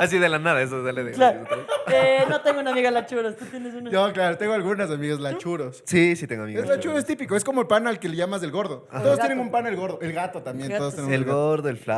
Así 0.00 0.18
de 0.18 0.28
la 0.30 0.38
nada, 0.38 0.62
eso 0.62 0.82
sale 0.84 1.04
de. 1.04 1.12
Claro. 1.12 1.44
Eh, 1.88 2.24
no 2.30 2.40
tengo 2.40 2.60
una 2.60 2.70
amiga 2.70 2.90
la 2.90 3.04
churas, 3.04 3.36
tú 3.36 3.44
tienes 3.44 3.74
una. 3.74 3.90
Yo, 3.90 4.10
claro, 4.14 4.38
tengo 4.38 4.54
algunas 4.54 4.90
amigas 4.90 5.20
La 5.20 5.36
Churros. 5.36 5.82
Sí, 5.84 6.16
sí 6.16 6.26
tengo 6.26 6.44
amigos. 6.44 6.64
Es 6.64 6.68
la 6.70 6.80
churro 6.80 6.96
es 6.98 7.04
típico, 7.04 7.36
es 7.36 7.44
como 7.44 7.60
el 7.60 7.66
pan 7.66 7.86
al 7.86 7.98
que 7.98 8.08
le 8.08 8.16
llamas 8.16 8.42
el 8.42 8.50
gordo. 8.50 8.88
Todos 8.90 9.14
El 9.14 9.18
tienen 9.20 9.40
un 9.40 9.50
pan 9.50 9.66
el 9.66 9.76
gordo. 9.76 9.98
El 10.00 10.12
gato 10.14 10.42
también, 10.42 10.70
Gato, 10.70 10.78
todos 10.84 10.92
sí. 10.94 10.96
tenemos 10.96 11.14
El 11.14 11.22
el 11.22 11.28
gordo, 11.30 11.68
el 11.68 11.76
flaco, 11.76 11.97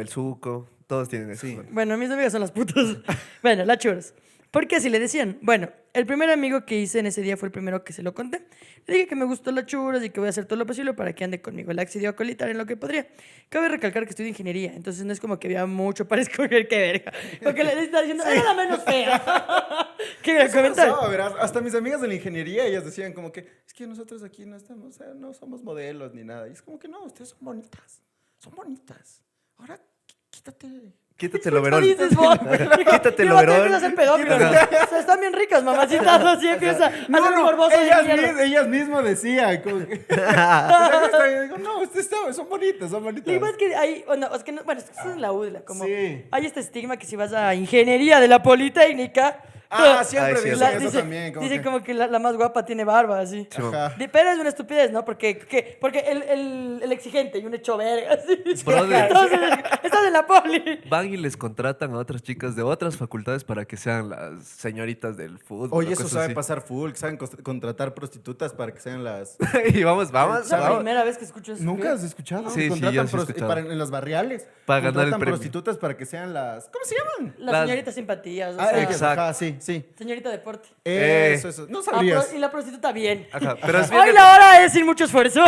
el 0.00 0.08
suco, 0.08 0.68
todos 0.86 1.08
tienen 1.08 1.30
eso. 1.30 1.46
Bueno, 1.70 1.96
mis 1.96 2.10
amigas 2.10 2.32
son 2.32 2.40
las 2.40 2.50
putas. 2.50 2.96
bueno, 3.42 3.64
las 3.64 3.78
churas. 3.78 4.14
¿Por 4.50 4.66
qué 4.66 4.76
así 4.76 4.90
le 4.90 4.98
decían? 4.98 5.38
Bueno, 5.42 5.70
el 5.92 6.06
primer 6.06 6.28
amigo 6.28 6.66
que 6.66 6.80
hice 6.80 6.98
en 6.98 7.06
ese 7.06 7.22
día 7.22 7.36
fue 7.36 7.46
el 7.46 7.52
primero 7.52 7.84
que 7.84 7.92
se 7.92 8.02
lo 8.02 8.14
conté. 8.14 8.44
Le 8.86 8.94
dije 8.94 9.06
que 9.06 9.14
me 9.14 9.24
gustó 9.24 9.52
las 9.52 9.66
churas 9.66 10.02
y 10.02 10.10
que 10.10 10.18
voy 10.18 10.26
a 10.26 10.30
hacer 10.30 10.46
todo 10.46 10.58
lo 10.58 10.66
posible 10.66 10.92
para 10.92 11.12
que 11.12 11.22
ande 11.22 11.40
conmigo. 11.40 11.70
Él 11.70 11.78
accedió 11.78 12.10
a 12.10 12.16
colitar 12.16 12.48
en 12.48 12.58
lo 12.58 12.66
que 12.66 12.76
podría. 12.76 13.06
Cabe 13.48 13.68
recalcar 13.68 14.02
que 14.04 14.10
estudio 14.10 14.28
ingeniería, 14.28 14.72
entonces 14.74 15.04
no 15.04 15.12
es 15.12 15.20
como 15.20 15.38
que 15.38 15.46
había 15.46 15.66
mucho 15.66 16.08
para 16.08 16.22
escoger 16.22 16.66
qué 16.66 16.78
verga. 16.78 17.12
Porque 17.40 17.62
le 17.62 17.80
estaba 17.80 18.02
diciendo, 18.02 18.24
era 18.24 18.42
la 18.42 18.54
menos 18.54 18.82
fea. 18.82 19.94
qué 20.22 20.34
gran 20.34 20.50
comentario. 20.50 20.96
Hasta 21.40 21.60
mis 21.60 21.76
amigas 21.76 22.00
de 22.00 22.08
la 22.08 22.14
ingeniería, 22.14 22.66
ellas 22.66 22.84
decían 22.84 23.12
como 23.12 23.30
que, 23.30 23.46
es 23.64 23.72
que 23.72 23.86
nosotros 23.86 24.24
aquí 24.24 24.46
no 24.46 24.56
estamos, 24.56 24.96
o 24.96 24.98
sea, 24.98 25.14
no 25.14 25.32
somos 25.32 25.62
modelos 25.62 26.12
ni 26.12 26.24
nada. 26.24 26.48
Y 26.48 26.52
es 26.52 26.62
como 26.62 26.76
que 26.80 26.88
no, 26.88 27.04
ustedes 27.04 27.30
son 27.30 27.38
bonitas. 27.42 28.02
Son 28.40 28.52
bonitas. 28.56 29.22
Ahora, 29.60 29.76
qu- 29.76 30.14
quítate. 30.30 30.66
Quítate 31.20 31.50
el 31.50 31.54
¿Qué 31.54 31.58
overol. 31.60 31.82
dices? 31.82 32.08
Quítate 32.08 33.22
el 33.24 33.30
overol. 33.32 33.74
a 33.74 33.78
ser. 33.80 33.94
O 33.94 34.88
sea, 34.88 35.00
están 35.00 35.20
bien 35.20 35.34
ricas, 35.34 35.62
mamacitas. 35.62 36.24
Así 36.24 36.48
empieza 36.48 36.86
a 36.86 36.90
ser 36.90 37.10
morboso. 37.36 37.76
ellas, 37.78 38.04
mis- 38.06 38.40
ellas 38.40 38.66
mismas 38.68 39.04
decían. 39.04 39.60
Como 39.60 39.86
que, 39.86 39.96
digo, 41.42 41.58
no, 41.58 41.80
ustedes 41.82 42.08
son 42.34 42.48
bonitas, 42.48 42.90
son 42.90 43.04
bonitas. 43.04 43.34
Y 43.34 43.38
más 43.38 43.52
que 43.52 43.74
hay, 43.76 44.02
bueno, 44.06 44.34
es 44.34 44.42
que 44.42 44.52
no, 44.52 44.64
bueno, 44.64 44.80
es 44.80 44.88
que 44.88 45.08
en 45.10 45.20
la 45.20 45.30
UDLA, 45.32 45.60
como 45.60 45.84
Sí. 45.84 46.24
hay 46.30 46.46
este 46.46 46.60
estigma 46.60 46.96
que 46.96 47.04
si 47.04 47.16
vas 47.16 47.34
a 47.34 47.54
ingeniería 47.54 48.18
de 48.18 48.28
la 48.28 48.42
Politécnica, 48.42 49.42
Ah, 49.72 50.02
siempre 50.04 50.32
Ay, 50.32 50.36
sí, 50.38 50.44
dicen 50.50 50.60
la- 50.60 50.70
eso 50.72 50.80
dice, 50.80 50.98
también. 50.98 51.32
Como 51.32 51.44
dice 51.48 51.58
que, 51.58 51.64
como 51.64 51.82
que 51.84 51.94
la, 51.94 52.06
la 52.08 52.18
más 52.18 52.36
guapa 52.36 52.64
tiene 52.64 52.84
barba, 52.84 53.20
así. 53.20 53.48
Ajá. 53.56 53.94
Pero 54.10 54.30
es 54.30 54.38
una 54.38 54.48
estupidez, 54.48 54.90
¿no? 54.90 55.04
Porque, 55.04 55.38
que- 55.38 55.78
porque 55.80 56.00
el, 56.00 56.22
el, 56.24 56.80
el 56.82 56.92
exigente 56.92 57.38
y 57.38 57.46
un 57.46 57.54
hecho 57.54 57.76
verga, 57.76 58.14
así. 58.14 58.64
Brother. 58.64 59.04
Entonces, 59.04 59.38
estás 59.84 60.04
en 60.06 60.12
la 60.12 60.26
poli. 60.26 60.80
Van 60.88 61.06
y 61.12 61.16
les 61.16 61.36
contratan 61.36 61.94
a 61.94 61.98
otras 61.98 62.22
chicas 62.22 62.56
de 62.56 62.62
otras 62.62 62.96
facultades 62.96 63.44
para 63.44 63.64
que 63.64 63.76
sean 63.76 64.08
las 64.10 64.42
señoritas 64.44 65.16
del 65.16 65.38
fútbol. 65.38 65.68
Oye, 65.72 65.92
eso 65.92 66.02
cosas 66.02 66.12
sabe 66.14 66.24
así. 66.26 66.34
pasar 66.34 66.62
full, 66.62 66.92
saben 66.94 67.16
contratar 67.16 67.94
prostitutas 67.94 68.52
para 68.52 68.72
que 68.74 68.80
sean 68.80 69.04
las... 69.04 69.36
y 69.74 69.84
vamos, 69.84 70.10
vamos, 70.10 70.40
Es 70.46 70.50
la 70.50 70.58
vamos. 70.60 70.76
primera 70.78 71.04
vez 71.04 71.16
que 71.16 71.24
escucho 71.24 71.52
eso. 71.52 71.62
¿Nunca 71.62 71.92
has 71.92 72.02
escuchado? 72.02 72.50
Sí, 72.50 72.62
sí, 72.62 72.68
Contratan 72.70 72.94
yo 72.94 73.02
sí 73.02 73.08
he 73.08 73.10
pros- 73.18 73.28
escuchado. 73.28 73.48
para- 73.48 73.60
en 73.60 73.78
las 73.78 73.90
barriales. 73.90 74.48
Para 74.66 74.80
ganar 74.80 74.88
el 74.88 74.94
contratan 74.94 75.20
premio. 75.20 75.34
prostitutas 75.36 75.76
para 75.78 75.96
que 75.96 76.06
sean 76.06 76.34
las... 76.34 76.68
¿Cómo 76.70 76.84
se 76.84 76.96
llaman? 76.96 77.34
Las 77.38 77.52
Las- 77.52 77.62
señoritas 77.66 77.94
simpatías, 77.94 78.56
o 78.56 78.60
Ah, 78.60 78.66
sea, 78.70 78.82
Exacto. 78.82 79.20
ajá, 79.22 79.34
sí, 79.34 79.56
sí. 79.60 79.84
señorita 79.96 80.30
deporte. 80.30 80.68
Eh. 80.84 81.32
Eso, 81.34 81.48
eso. 81.48 81.66
No 81.68 81.80
Ah, 81.80 81.82
sabrías. 81.82 82.26
pro- 82.26 82.36
y 82.36 82.40
la 82.40 82.50
prostituta 82.50 82.92
bien. 82.92 83.28
Ajá, 83.32 83.56
pero 83.64 83.78
es 83.80 83.90
bien, 83.90 84.00
Hoy 84.02 84.08
de- 84.08 84.12
la 84.14 84.34
hora 84.34 84.64
es 84.64 84.72
sin 84.72 84.84
mucho 84.86 85.04
esfuerzo. 85.04 85.42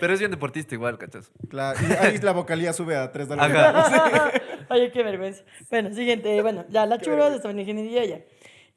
pero 0.00 0.12
es 0.12 0.18
bien 0.18 0.30
deportista 0.30 0.74
igual, 0.74 0.98
¿cachas? 0.98 1.30
Claro, 1.48 1.78
y 1.88 1.92
ahí 1.92 2.18
la 2.18 2.32
vocalía 2.32 2.72
sube 2.72 2.96
a 2.96 3.10
3 3.12 3.28
dólares. 3.28 3.56
Ajá. 3.56 4.32
Oye, 4.70 4.90
qué 4.90 5.02
vergüenza. 5.02 5.42
Bueno, 5.70 5.94
siguiente. 5.94 6.40
Bueno, 6.42 6.64
ya 6.68 6.86
la 6.86 6.98
churros, 6.98 7.32
estaba 7.34 7.52
en 7.52 7.60
ingeniería 7.60 8.04
ya. 8.04 8.20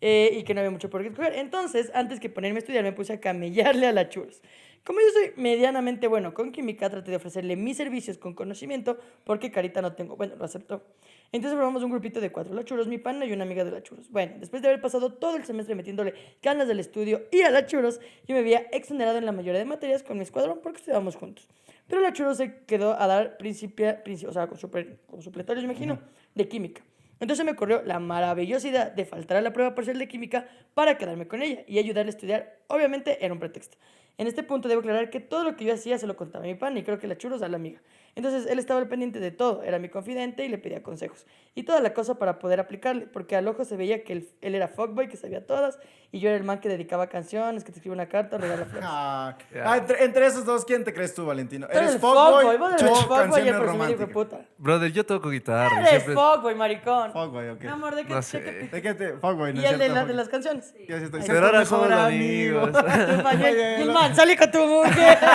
Eh, 0.02 0.30
y 0.34 0.44
que 0.44 0.54
no 0.54 0.60
había 0.60 0.72
mucho 0.72 0.90
por 0.90 1.02
qué 1.02 1.08
escoger. 1.08 1.34
Entonces, 1.36 1.90
antes 1.96 2.20
que 2.20 2.30
ponerme 2.30 2.58
a 2.58 2.60
estudiar, 2.60 2.84
me 2.84 2.92
puse 2.92 3.14
a 3.14 3.20
camellarle 3.20 3.88
a 3.88 3.92
la 3.94 4.10
churros. 4.10 4.42
Como 4.86 5.00
yo 5.00 5.08
soy 5.14 5.32
medianamente 5.36 6.08
bueno 6.08 6.34
con 6.36 6.52
química, 6.52 6.90
traté 6.92 7.10
de 7.10 7.18
ofrecerle 7.18 7.56
mis 7.56 7.76
servicios 7.76 8.20
con 8.20 8.36
conocimiento, 8.36 9.00
porque 9.24 9.50
carita 9.50 9.82
no 9.82 9.94
tengo. 9.94 10.16
Bueno, 10.16 10.36
lo 10.36 10.46
aceptó. 10.46 10.84
Entonces 11.32 11.58
formamos 11.58 11.82
un 11.82 11.90
grupito 11.90 12.22
de 12.22 12.32
cuatro, 12.32 12.54
la 12.54 12.64
churros, 12.64 12.88
mi 12.88 13.00
pana 13.00 13.26
y 13.26 13.34
una 13.34 13.46
amiga 13.46 13.64
de 13.66 13.72
la 13.72 13.82
churros. 13.82 14.12
Bueno, 14.12 14.34
después 14.40 14.62
de 14.62 14.68
haber 14.68 14.80
pasado 14.82 15.12
todo 15.12 15.38
el 15.38 15.44
semestre 15.44 15.74
metiéndole 15.74 16.14
ganas 16.42 16.68
del 16.68 16.80
estudio 16.80 17.24
y 17.32 17.42
a 17.42 17.50
la 17.50 17.66
churros, 17.66 18.00
yo 18.28 18.36
me 18.36 18.40
había 18.42 18.60
exonerado 18.72 19.18
en 19.18 19.26
la 19.26 19.32
mayoría 19.32 19.58
de 19.60 19.66
materias 19.66 20.04
con 20.04 20.18
mi 20.18 20.24
escuadrón 20.24 20.60
porque 20.62 20.78
estudiábamos 20.78 21.16
juntos. 21.16 21.50
Pero 21.88 22.02
la 22.02 22.14
churros 22.14 22.38
se 22.38 22.64
quedó 22.68 22.94
a 23.00 23.08
dar 23.08 23.38
principia, 23.38 24.04
princi- 24.04 24.28
o 24.28 24.34
sea, 24.34 24.46
con, 24.48 24.60
supre- 24.60 24.98
con 25.08 25.22
supletorios, 25.24 25.64
imagino, 25.66 26.00
de 26.36 26.48
química. 26.48 26.84
Entonces 27.20 27.44
me 27.46 27.54
ocurrió 27.54 27.82
la 27.82 28.00
maravillosidad 28.00 28.92
de 28.92 29.06
faltar 29.06 29.38
a 29.38 29.42
la 29.42 29.52
prueba 29.52 29.74
parcial 29.74 29.98
de 29.98 30.08
química 30.08 30.48
para 30.74 30.98
quedarme 30.98 31.28
con 31.28 31.42
ella 31.42 31.64
y 31.66 31.80
ayudarle 31.80 32.10
a 32.10 32.14
estudiar. 32.14 32.60
Obviamente 32.68 33.24
era 33.26 33.34
un 33.34 33.40
pretexto. 33.40 33.78
En 34.18 34.28
este 34.28 34.44
punto 34.44 34.70
debo 34.70 34.80
aclarar 34.80 35.10
que 35.10 35.20
todo 35.20 35.44
lo 35.44 35.56
que 35.56 35.66
yo 35.66 35.74
hacía 35.74 35.98
se 35.98 36.08
lo 36.08 36.16
contaba 36.16 36.46
a 36.46 36.48
mi 36.48 36.56
pan 36.56 36.78
y 36.78 36.84
creo 36.84 37.00
que 37.00 37.08
la 37.08 37.18
churros 37.18 37.42
a 37.42 37.50
la 37.50 37.58
amiga. 37.58 37.82
Entonces 38.16 38.50
él 38.50 38.60
estaba 38.60 38.80
al 38.80 38.88
pendiente 38.88 39.20
de 39.20 39.32
todo, 39.32 39.62
era 39.64 39.78
mi 39.78 39.90
confidente 39.90 40.46
y 40.46 40.48
le 40.50 40.58
pedía 40.58 40.82
consejos. 40.82 41.26
Y 41.54 41.64
toda 41.64 41.82
la 41.82 41.94
cosa 41.94 42.16
para 42.16 42.40
poder 42.40 42.62
aplicarle, 42.62 43.08
porque 43.08 43.36
al 43.36 43.46
ojo 43.48 43.66
se 43.66 43.76
veía 43.76 44.04
que 44.06 44.14
él, 44.14 44.30
él 44.42 44.56
era 44.56 44.70
fuckboy, 44.70 45.10
que 45.10 45.18
sabía 45.18 45.46
todas, 45.46 45.78
y 46.14 46.20
yo 46.22 46.30
era 46.30 46.38
el 46.38 46.46
man 46.46 46.60
que 46.62 46.70
dedicaba 46.70 47.08
canciones, 47.08 47.66
que 47.66 47.74
te 47.74 47.80
escribe 47.80 47.94
una 47.94 48.08
carta, 48.08 48.38
regala 48.38 48.64
flores. 48.72 48.88
Ah, 48.90 49.38
ah, 49.66 49.78
entre, 49.78 50.04
entre 50.06 50.26
esos 50.28 50.46
dos, 50.46 50.64
¿quién 50.64 50.86
te 50.86 50.94
crees 50.94 51.14
tú, 51.14 51.26
Valentino? 51.26 51.68
Eres 51.68 51.90
¿Eres 51.90 51.98
fuckboy? 52.02 52.58
vos 52.58 52.72
eres 52.80 52.90
fuckboy 53.02 53.44
y 53.44 53.48
el 53.50 53.60
románticas? 53.62 54.10
puta. 54.10 54.40
Brother, 54.58 54.92
yo 54.94 55.06
toco 55.06 55.30
guitarra. 55.30 55.78
Eres 55.80 55.90
siempre- 56.04 56.14
fuckboy, 56.16 56.56
maricón. 56.56 57.12
Fuckboy, 57.12 57.50
ok. 57.50 57.62
Mi 57.64 57.68
amor, 57.68 57.96
¿de 57.96 58.06
qué? 58.06 58.14
No 58.14 58.22
sé. 58.22 58.42
qué- 58.42 58.52
¿De 58.72 58.82
qué 58.82 58.94
te...? 58.94 59.14
Fuckboy, 59.18 59.54
¿no 59.54 59.62
Y 59.62 59.66
el 59.66 59.78
de, 59.78 59.90
la- 59.90 60.06
de 60.06 60.14
las 60.14 60.30
canciones. 60.30 60.74
Yo 60.88 60.98
sí 61.00 61.04
estoy- 61.06 61.22
Pero 61.28 61.46
ahora 61.48 61.66
somos 61.66 61.92
amigo. 61.92 62.62
amigos. 62.62 62.84
Y 63.78 63.82
el- 63.82 63.92
man, 63.92 64.16
salí 64.16 64.38
con 64.38 64.50
tu 64.52 64.66
mujer. 64.66 65.18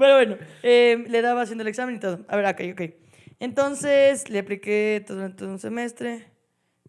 Pero 0.00 0.14
bueno, 0.16 0.38
eh, 0.62 1.04
le 1.08 1.20
daba 1.20 1.42
haciendo 1.42 1.60
el 1.62 1.68
examen 1.68 1.96
y 1.96 2.00
todo. 2.00 2.24
A 2.28 2.36
ver, 2.36 2.46
ok, 2.46 2.60
ok. 2.72 2.90
Entonces, 3.38 4.30
le 4.30 4.38
apliqué 4.38 5.04
todo- 5.06 5.30
todo 5.34 5.50
un 5.50 5.58
semestre. 5.58 6.24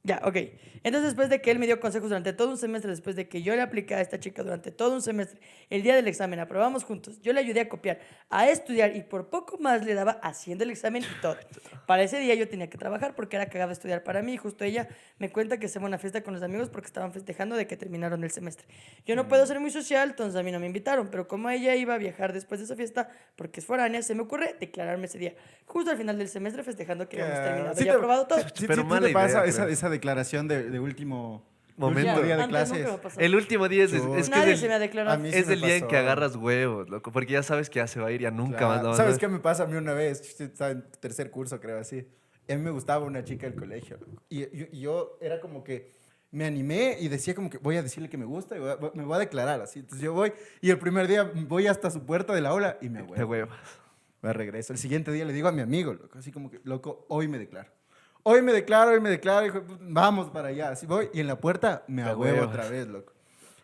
Ya, 0.04 0.22
ok. 0.24 0.38
Entonces, 0.84 1.10
después 1.12 1.30
de 1.30 1.42
que 1.42 1.52
él 1.52 1.60
me 1.60 1.68
dio 1.68 1.80
consejos 1.80 2.10
durante 2.10 2.34
todo 2.34 2.50
un 2.50 2.58
semestre, 2.58 2.90
después 2.90 3.16
de 3.16 3.28
que 3.28 3.44
yo 3.44 3.56
le 3.56 3.62
apliqué 3.62 3.94
a 3.96 4.02
esta 4.02 4.20
chica 4.20 4.42
durante 4.44 4.72
todo 4.72 4.94
un 4.96 5.02
semestre, 5.02 5.40
el 5.70 5.84
día 5.84 5.96
del 5.96 6.08
examen 6.08 6.40
aprobamos 6.40 6.84
juntos, 6.84 7.22
yo 7.22 7.34
le 7.34 7.40
ayudé 7.40 7.60
a 7.62 7.70
copiar, 7.70 8.00
a 8.30 8.50
estudiar 8.50 8.96
y 8.96 9.04
por 9.04 9.30
poco 9.30 9.58
más 9.60 9.86
le 9.86 9.94
daba 9.94 10.14
haciendo 10.24 10.64
el 10.64 10.72
examen 10.72 11.04
y 11.04 11.22
todo. 11.22 11.38
Para 11.86 12.04
ese 12.04 12.20
día 12.20 12.34
yo 12.36 12.48
tenía 12.48 12.70
que 12.70 12.78
trabajar 12.78 13.16
porque 13.16 13.36
era 13.36 13.48
cagado 13.48 13.72
estudiar 13.72 14.04
para 14.04 14.22
mí. 14.22 14.34
y 14.34 14.38
Justo 14.38 14.64
ella 14.64 14.88
me 15.20 15.30
cuenta 15.32 15.58
que 15.60 15.68
se 15.68 15.80
fue 15.80 15.86
a 15.86 15.90
una 15.90 15.98
fiesta 15.98 16.22
con 16.22 16.34
los 16.34 16.42
amigos 16.42 16.70
porque 16.70 16.88
estaban 16.88 17.12
festejando 17.12 17.56
de 17.56 17.68
que 17.68 17.76
terminaron 17.78 18.24
el 18.24 18.32
semestre. 18.32 18.66
Yo 19.06 19.16
no 19.16 19.28
puedo 19.28 19.46
ser 19.46 19.60
muy 19.60 19.72
social, 19.72 20.10
entonces 20.12 20.40
a 20.40 20.44
mí 20.44 20.52
no 20.52 20.60
me 20.60 20.68
invitaron, 20.68 21.10
pero 21.12 21.28
como 21.28 21.50
ella 21.50 21.76
iba 21.76 21.94
a 21.96 21.98
viajar 21.98 22.34
después 22.34 22.60
de 22.60 22.66
esa 22.66 22.76
fiesta 22.76 23.10
porque 23.36 23.60
es 23.60 23.66
foránea, 23.66 24.02
se 24.02 24.16
me 24.16 24.22
ocurre 24.22 24.56
declararme 24.60 25.06
ese 25.06 25.18
día, 25.18 25.34
justo 25.66 25.92
al 25.92 25.98
final 25.98 26.18
del 26.18 26.30
semestre 26.30 26.64
festejando 26.64 27.08
que 27.10 27.22
habíamos 27.22 27.44
terminado 27.44 27.76
Sí 27.76 27.82
y 27.84 27.86
te- 27.86 27.92
aprobado 27.92 28.26
todo. 28.28 28.40
Sí, 28.56 28.66
Pero 28.68 28.82
sí, 28.84 28.88
mala 28.88 29.08
te 29.08 29.14
pasa 29.14 29.46
esa 29.46 29.90
declaración 29.90 30.48
de, 30.48 30.71
de 30.72 30.80
último 30.80 31.46
Momento. 31.78 32.22
día 32.22 32.38
de 32.38 32.48
clases. 32.48 32.88
me. 33.18 33.26
El 33.26 33.36
último 33.36 33.68
día 33.70 33.84
es, 33.86 33.94
es, 33.94 34.04
es 34.04 34.30
que 34.30 34.36
Nadie 34.36 34.54
es 34.54 34.60
se 34.60 34.68
me 34.68 34.74
ha 34.74 34.78
el, 34.78 34.82
declarado. 34.82 35.16
A 35.16 35.20
mí 35.20 35.32
sí 35.32 35.38
es 35.38 35.48
me 35.48 35.54
el 35.54 35.62
día 35.62 35.76
en 35.78 35.88
que 35.88 35.98
agarras 35.98 36.36
huevos, 36.36 36.90
loco. 36.90 37.12
Porque 37.12 37.34
ya 37.34 37.44
sabes 37.44 37.70
que 37.70 37.80
ya 37.80 37.88
se 37.88 38.00
va 38.00 38.08
a 38.08 38.12
ir, 38.12 38.22
ya 38.22 38.32
nunca 38.32 38.58
Claro. 38.58 38.90
más. 38.90 39.00
a 39.00 39.04
¿Sabes 39.04 39.18
qué 39.18 39.28
me 39.28 39.40
pasa 39.40 39.64
a 39.64 39.68
mí 39.68 39.76
una 39.76 39.94
vez? 39.94 40.40
Estaba 40.40 40.72
en 40.72 40.84
tercer 41.00 41.32
curso, 41.32 41.60
creo, 41.60 41.80
así. 41.80 42.08
A 42.50 42.54
mí 42.56 42.62
me 42.62 42.72
gustaba 42.72 43.06
una 43.06 43.24
chica 43.24 43.48
del 43.48 43.56
colegio. 43.58 43.98
Y 44.30 44.40
yo, 44.42 44.66
y 44.72 44.80
yo 44.82 45.18
era 45.22 45.40
como 45.40 45.64
que 45.64 45.92
me 46.32 46.46
animé 46.46 46.98
y 47.00 47.08
decía 47.08 47.34
como 47.36 47.50
que 47.50 47.58
voy 47.58 47.78
a 47.78 47.84
decirle 47.84 48.10
que 48.10 48.18
me 48.18 48.26
gusta 48.26 48.56
y 48.56 48.60
voy 48.60 48.70
a- 48.72 48.78
me 48.94 49.04
voy 49.04 49.16
a 49.16 49.20
declarar 49.20 49.60
así. 49.62 49.80
Entonces 49.80 50.04
yo 50.04 50.14
voy 50.14 50.34
y 50.62 50.70
el 50.70 50.78
primer 50.80 51.08
día 51.08 51.30
voy 51.48 51.68
hasta 51.68 51.90
su 51.92 52.06
puerta 52.06 52.34
de 52.34 52.42
la 52.42 52.50
aula 52.50 52.78
y 52.82 52.90
me 52.90 53.02
huevo. 53.02 53.30
huevas. 53.32 53.60
Me 54.22 54.32
regreso. 54.34 54.72
El 54.74 54.80
siguiente 54.80 55.12
día 55.12 55.26
le 55.26 55.34
digo 55.34 55.48
a 55.48 55.52
mi 55.52 55.62
amigo, 55.62 55.94
loco, 55.94 56.20
así 56.20 56.32
como 56.32 56.52
que, 56.52 56.60
loco, 56.64 57.06
hoy 57.10 57.28
me 57.28 57.40
declaro. 57.40 57.72
Hoy 58.24 58.42
me 58.42 58.54
declaro, 58.54 58.92
hoy 58.92 59.00
me 59.02 59.10
declaro, 59.10 59.46
hijo 59.46 59.62
vamos 59.82 60.30
para 60.30 60.50
allá. 60.50 60.70
Así 60.70 60.86
voy 60.86 61.10
y 61.14 61.20
en 61.22 61.28
la 61.28 61.40
puerta 61.40 61.84
me 61.88 62.04
huevos. 62.14 62.48
otra 62.48 62.70
vez, 62.70 62.88
loco. 62.88 63.14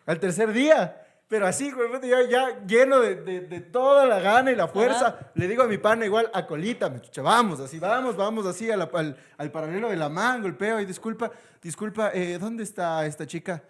Al 0.06 0.18
tercer 0.18 0.52
día, 0.52 1.04
pero 1.28 1.46
así, 1.46 1.70
yo 1.70 2.20
ya 2.28 2.64
lleno 2.66 3.00
de, 3.00 3.16
de- 3.16 3.40
de 3.42 3.60
toda 3.60 4.06
la 4.06 4.18
gana 4.20 4.50
y 4.50 4.56
la 4.56 4.66
fuerza, 4.68 5.08
Ajá. 5.08 5.30
le 5.34 5.46
digo 5.46 5.62
a 5.62 5.66
mi 5.66 5.76
pana 5.78 6.06
igual, 6.06 6.30
a 6.32 6.46
colita, 6.46 6.88
me 6.88 7.00
chucha, 7.00 7.20
vamos, 7.22 7.60
así, 7.60 7.78
vamos, 7.78 8.16
vamos, 8.16 8.46
así, 8.46 8.66
la- 8.68 8.88
al, 8.94 9.16
al 9.36 9.50
paralelo 9.52 9.90
de 9.90 9.96
la 9.96 10.08
man, 10.08 10.40
golpeo 10.42 10.80
y 10.80 10.86
disculpa, 10.86 11.30
disculpa, 11.62 12.10
eh, 12.14 12.38
¿dónde 12.40 12.62
está 12.64 13.04
esta 13.04 13.26
chica? 13.26 13.62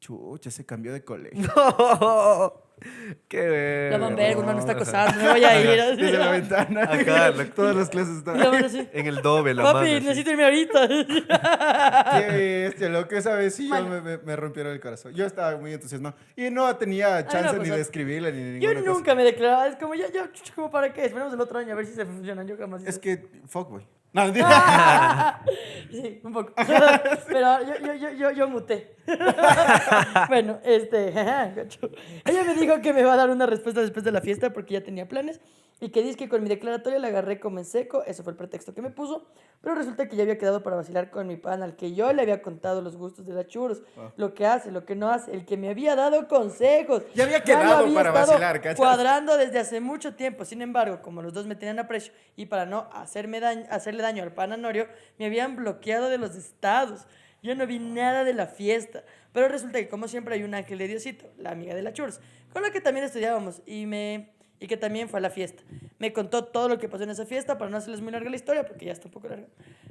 Chucha, 0.00 0.50
se 0.50 0.66
cambió 0.66 0.92
de 0.92 1.04
colegio. 1.04 1.48
Qué 3.28 3.40
verga. 3.40 3.98
La 3.98 4.04
man 4.04 4.16
verga, 4.16 4.38
un 4.40 4.46
man 4.46 4.54
me 4.56 4.60
está 4.60 4.72
acosando, 4.72 5.22
me 5.22 5.30
voy 5.30 5.44
a 5.44 5.60
ir. 5.60 5.80
así. 5.80 6.02
Desde 6.02 6.18
la 6.18 6.30
ventana. 6.30 6.82
Acá. 6.84 7.32
Todas 7.54 7.76
las 7.76 7.88
clases 7.88 8.18
están. 8.18 8.38
la 8.38 8.50
man 8.50 8.64
así, 8.64 8.88
En 8.92 9.06
el 9.06 9.22
doble, 9.22 9.54
la 9.54 9.62
Papi, 9.62 9.78
mano. 9.92 10.00
necesito 10.00 10.30
irme 10.30 10.44
ahorita. 10.44 10.88
Qué 10.88 12.26
bestia, 12.66 12.88
loco. 12.88 13.14
Esa 13.14 13.34
vez 13.36 13.54
sí 13.54 13.68
yo 13.68 13.86
me, 13.86 14.00
me- 14.00 14.18
me 14.18 14.36
rompieron 14.36 14.72
el 14.72 14.80
corazón. 14.80 15.14
Yo 15.14 15.24
estaba 15.26 15.56
muy 15.56 15.72
entusiasmado. 15.72 16.16
Y 16.36 16.50
no 16.50 16.74
tenía 16.76 17.26
chance 17.26 17.46
no, 17.46 17.52
ni 17.54 17.58
pues, 17.68 17.70
de 17.76 17.80
escribirle 17.80 18.32
ni 18.32 18.60
Yo 18.60 18.68
ninguna 18.70 18.80
cosa. 18.80 18.92
nunca 18.92 19.14
me 19.14 19.24
declaraba. 19.24 19.68
Es 19.68 19.76
como, 19.76 19.94
ya, 19.94 20.06
ya, 20.12 20.28
como 20.54 20.70
para 20.70 20.92
qué. 20.92 21.04
Esperemos 21.04 21.32
el 21.32 21.40
otro 21.40 21.58
año 21.58 21.72
a 21.72 21.76
ver 21.76 21.86
si 21.86 21.94
se 21.94 22.04
funcionan. 22.04 22.46
Yo 22.46 22.56
jamás. 22.56 22.82
Es 22.84 22.98
que, 22.98 23.24
fuckboy. 23.46 23.86
No. 24.14 24.32
Sí, 25.90 26.20
un 26.24 26.32
poco. 26.32 26.52
Pero 26.56 27.62
yo, 27.62 27.86
yo, 27.86 27.94
yo, 27.94 28.10
yo, 28.10 28.30
yo 28.32 28.48
muté. 28.48 28.96
bueno, 30.28 30.58
este. 30.64 31.08
Ella 32.24 32.44
me 32.44 32.54
dijo 32.54 32.80
que 32.80 32.92
me 32.92 33.04
va 33.04 33.12
a 33.12 33.16
dar 33.16 33.30
una 33.30 33.46
respuesta 33.46 33.80
después 33.80 34.04
de 34.04 34.10
la 34.10 34.20
fiesta 34.20 34.52
porque 34.52 34.74
ya 34.74 34.82
tenía 34.82 35.08
planes. 35.08 35.40
Y 35.80 35.90
que 35.90 36.02
dice 36.02 36.16
que 36.16 36.28
con 36.28 36.42
mi 36.42 36.48
declaratoria 36.48 36.98
la 36.98 37.08
agarré 37.08 37.40
como 37.40 37.58
en 37.58 37.64
seco. 37.64 38.04
Eso 38.04 38.22
fue 38.22 38.32
el 38.32 38.36
pretexto 38.36 38.74
que 38.74 38.80
me 38.80 38.90
puso. 38.90 39.26
Pero 39.60 39.74
resulta 39.74 40.08
que 40.08 40.16
ya 40.16 40.22
había 40.22 40.38
quedado 40.38 40.62
para 40.62 40.76
vacilar 40.76 41.10
con 41.10 41.26
mi 41.26 41.36
pan 41.36 41.62
al 41.62 41.74
que 41.74 41.94
yo 41.94 42.12
le 42.12 42.22
había 42.22 42.42
contado 42.42 42.80
los 42.80 42.96
gustos 42.96 43.26
de 43.26 43.34
la 43.34 43.46
churros. 43.46 43.82
Lo 44.16 44.34
que 44.34 44.46
hace, 44.46 44.70
lo 44.70 44.84
que 44.84 44.94
no 44.94 45.10
hace. 45.10 45.32
El 45.32 45.44
que 45.44 45.56
me 45.56 45.68
había 45.68 45.96
dado 45.96 46.28
consejos. 46.28 47.02
Ya 47.14 47.24
había 47.24 47.42
quedado 47.42 47.92
para 47.92 48.10
estado 48.10 48.26
vacilar, 48.26 48.60
¿cachas? 48.60 48.78
Cuadrando 48.78 49.36
desde 49.36 49.58
hace 49.58 49.80
mucho 49.80 50.14
tiempo. 50.14 50.44
Sin 50.44 50.62
embargo, 50.62 51.02
como 51.02 51.22
los 51.22 51.32
dos 51.32 51.46
me 51.46 51.56
tenían 51.56 51.78
aprecio 51.78 52.12
y 52.36 52.46
para 52.46 52.66
no 52.66 52.88
hacerme 52.92 53.40
daño, 53.40 53.66
hacerle 53.68 54.02
daño 54.02 54.22
al 54.22 54.32
pan 54.32 54.52
Anorio, 54.52 54.86
me 55.18 55.26
habían 55.26 55.56
bloqueado 55.56 56.08
de 56.08 56.18
los 56.18 56.36
estados. 56.36 57.06
Yo 57.42 57.54
no 57.54 57.66
vi 57.66 57.78
nada 57.78 58.24
de 58.24 58.32
la 58.32 58.46
fiesta. 58.46 59.04
Pero 59.32 59.48
resulta 59.48 59.78
que, 59.78 59.88
como 59.88 60.06
siempre, 60.06 60.36
hay 60.36 60.44
un 60.44 60.54
ángel 60.54 60.78
de 60.78 60.86
Diosito, 60.86 61.26
la 61.36 61.50
amiga 61.50 61.74
de 61.74 61.82
la 61.82 61.92
Churs, 61.92 62.20
con 62.52 62.62
la 62.62 62.70
que 62.70 62.80
también 62.80 63.04
estudiábamos 63.04 63.62
y 63.66 63.84
me 63.84 64.33
y 64.60 64.66
que 64.66 64.76
también 64.76 65.08
fue 65.08 65.18
a 65.18 65.20
la 65.20 65.30
fiesta. 65.30 65.62
Me 65.98 66.12
contó 66.12 66.44
todo 66.44 66.68
lo 66.68 66.78
que 66.78 66.88
pasó 66.88 67.04
en 67.04 67.10
esa 67.10 67.26
fiesta 67.26 67.58
para 67.58 67.70
no 67.70 67.76
hacerles 67.76 68.00
muy 68.00 68.12
larga 68.12 68.30
la 68.30 68.36
historia, 68.36 68.64
porque 68.64 68.86
ya 68.86 68.92
está 68.92 69.08
un 69.08 69.12
poco 69.12 69.28
larga. 69.28 69.46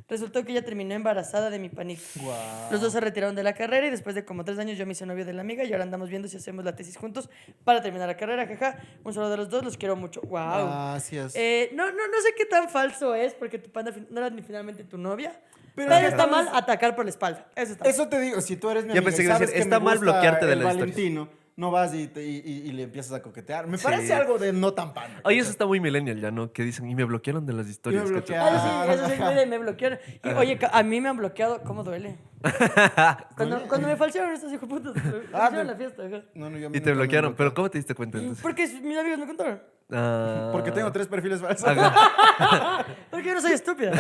Resultó 0.08 0.44
que 0.44 0.52
ella 0.52 0.64
terminó 0.64 0.94
embarazada 0.94 1.50
de 1.50 1.60
mi 1.60 1.70
panito. 1.70 2.02
Los 2.72 2.82
dos 2.82 2.94
se 2.94 3.00
retiraron 3.00 3.36
de 3.36 3.44
la 3.44 3.54
carrera 3.54 3.88
y 3.88 3.90
después 3.90 4.16
de 4.16 4.26
como 4.26 4.44
tres 4.44 4.60
años 4.60 4.78
yo 4.78 4.86
me 4.86 4.92
hice 4.92 5.06
novio 5.06 5.26
de 5.26 5.34
la 5.34 5.42
amiga 5.42 5.64
y 5.64 5.72
ahora 5.72 5.84
andamos 5.84 6.10
viendo 6.10 6.28
si 6.28 6.38
hacemos 6.38 6.66
la 6.66 6.76
tesis 6.76 6.98
juntos 6.98 7.30
para 7.64 7.82
terminar 7.82 8.08
la 8.08 8.18
carrera. 8.18 8.46
Jaja, 8.48 8.78
un 9.04 9.14
saludo 9.14 9.32
de 9.32 9.38
los 9.38 9.50
dos, 9.50 9.64
los 9.64 9.78
quiero 9.78 9.96
mucho. 9.96 10.22
Wow. 10.22 10.68
Gracias. 10.68 11.36
Eh, 11.36 11.70
no, 11.74 11.88
no, 11.88 12.08
no 12.08 12.22
sé 12.22 12.34
qué 12.38 12.46
tan 12.46 12.70
falso 12.70 13.16
es 13.16 13.34
porque 13.34 13.60
tu 13.60 13.70
panda 13.70 13.94
no 14.10 14.20
era 14.20 14.30
ni 14.30 14.42
finalmente 14.42 14.84
tu 14.84 14.98
novia. 14.98 15.40
Pero 15.76 15.92
está 15.94 16.28
mal 16.28 16.50
atacar 16.54 16.96
por 16.96 17.06
la 17.06 17.10
espalda. 17.10 17.48
Eso 17.56 17.72
está 17.72 17.86
mal. 17.86 17.94
Eso 17.94 18.08
te 18.08 18.20
digo, 18.20 18.42
si 18.42 18.56
tú 18.58 18.70
eres 18.70 18.86
mi 18.86 18.92
amiga 18.92 19.06
pensé 19.06 19.24
y 19.24 19.26
que 19.26 19.32
a 19.32 19.36
sabes 19.36 19.50
decir, 19.50 19.62
que 19.62 19.64
está 19.64 19.80
me 19.80 19.86
mal 19.86 19.98
gusta 19.98 20.12
bloquearte 20.12 20.46
de 20.46 20.56
la 20.56 20.72
historia. 20.72 21.28
No 21.56 21.70
vas 21.70 21.94
y, 21.94 22.08
te- 22.08 22.26
y, 22.26 22.38
y- 22.44 22.68
y 22.68 22.72
le 22.72 22.82
empiezas 22.84 23.14
a 23.14 23.22
coquetear. 23.22 23.68
Me 23.68 23.78
Sí. 23.78 23.84
parece 23.84 24.12
algo 24.14 24.40
de 24.40 24.52
no 24.54 24.74
tan 24.74 24.94
pan. 24.94 25.12
Oye, 25.24 25.38
eso 25.38 25.52
está 25.52 25.68
muy 25.68 25.80
millennial 25.80 26.20
ya, 26.20 26.32
¿no? 26.32 26.52
Que 26.52 26.64
dicen, 26.64 26.90
y 26.90 26.96
me 26.96 27.04
bloquearon 27.04 27.46
de 27.46 27.54
las 27.54 27.68
historias. 27.68 28.06
me 28.06 28.10
bloquearon. 28.10 28.56
Ah, 28.56 28.86
sí, 28.88 28.92
eso 28.94 29.08
sí, 29.08 29.14
mire, 29.20 29.46
me 29.46 29.60
bloquearon. 29.60 30.00
Y, 30.24 30.30
oye, 30.30 30.58
a 30.72 30.82
mí 30.84 31.00
me 31.00 31.10
han 31.10 31.18
bloqueado, 31.18 31.62
¿cómo 31.64 31.84
duele? 31.84 32.18
Cuando, 33.38 33.62
cuando 33.68 33.88
me 33.88 33.96
falsearon 33.96 34.34
estos 34.34 34.52
hijos 34.52 34.68
putas, 34.68 34.96
me 34.96 35.02
falsearon 35.32 35.50
pero- 35.52 35.64
la 35.64 35.76
fiesta. 35.76 36.04
No, 36.34 36.50
no, 36.50 36.58
yo 36.58 36.70
Y 36.70 36.82
te 36.82 36.90
me 36.90 36.96
bloquearon. 36.98 37.36
Pero. 37.36 37.54
¿cómo 37.54 37.70
te 37.70 37.78
diste 37.78 37.94
cuenta 37.96 38.18
entonces? 38.18 38.42
Porque 38.42 38.64
mis 38.82 38.98
amigos 38.98 39.20
me 39.20 39.28
contaron. 39.28 39.62
Ah. 39.92 40.50
Porque 40.52 40.72
tengo 40.72 40.92
tres 40.92 41.08
perfiles 41.08 41.40
falsos. 41.40 41.70
Porque 43.12 43.28
yo 43.28 43.36
no 43.36 43.42
soy 43.42 43.52
estúpida. 43.52 43.92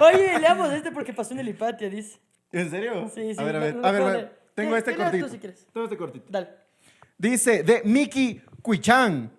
Oye, 0.00 0.38
leamos 0.40 0.72
este 0.72 0.90
porque 0.90 1.12
pasó 1.12 1.32
en 1.34 1.40
el 1.40 1.48
Hipatia, 1.48 1.88
dice. 1.88 2.18
¿En 2.50 2.70
serio? 2.70 3.08
Sí, 3.14 3.34
sí, 3.34 3.40
A 3.40 3.44
ver, 3.44 3.56
a 3.56 3.58
ver, 3.60 3.76
a 3.82 3.90
ver, 3.92 4.38
ver. 4.56 4.64
Tengo 4.64 4.72
¿Qué- 4.72 4.78
este 4.78 4.90
leas 4.96 5.10
tú 5.10 5.18
cortito. 5.18 5.28
si 5.28 5.38
quieres? 5.38 5.66
Tengo 5.72 5.84
este 5.86 5.96
cortito. 5.96 6.26
Dale. 6.30 6.48
Dice, 7.18 7.62
de 7.62 7.82
Miki 7.84 8.40
Cuichan. 8.62 9.30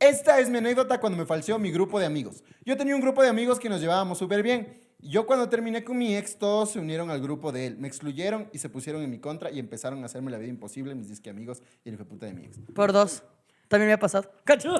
Esta 0.00 0.38
es 0.40 0.50
mi 0.50 0.58
anécdota 0.58 0.98
cuando 1.00 1.16
me 1.18 1.24
falseó 1.24 1.58
mi 1.58 1.70
grupo 1.70 1.98
de 1.98 2.06
amigos. 2.06 2.42
Yo 2.64 2.76
tenía 2.76 2.94
un 2.94 3.00
grupo 3.00 3.22
de 3.22 3.28
amigos 3.28 3.58
que 3.58 3.68
nos 3.68 3.80
llevábamos 3.80 4.18
súper 4.18 4.42
bien. 4.42 4.82
Yo 5.00 5.26
cuando 5.26 5.48
terminé 5.48 5.84
con 5.84 5.96
mi 5.98 6.16
ex, 6.16 6.38
todos 6.38 6.72
se 6.72 6.78
unieron 6.78 7.10
al 7.10 7.20
grupo 7.20 7.52
de 7.52 7.66
él. 7.68 7.76
Me 7.78 7.88
excluyeron 7.88 8.48
y 8.52 8.58
se 8.58 8.68
pusieron 8.68 9.02
en 9.02 9.10
mi 9.10 9.18
contra 9.18 9.50
y 9.50 9.58
empezaron 9.58 10.02
a 10.02 10.06
hacerme 10.06 10.30
la 10.30 10.38
vida 10.38 10.48
imposible 10.50 10.94
mis 10.94 11.08
disque 11.08 11.30
amigos 11.30 11.62
y 11.84 11.88
el 11.90 11.94
hijo 11.94 12.04
de 12.04 12.10
puta 12.10 12.26
de 12.26 12.34
mi 12.34 12.44
ex. 12.46 12.58
Por 12.74 12.92
dos. 12.92 13.22
También 13.68 13.88
me 13.88 13.92
ha 13.94 13.98
pasado. 13.98 14.30
¿Cacho? 14.44 14.74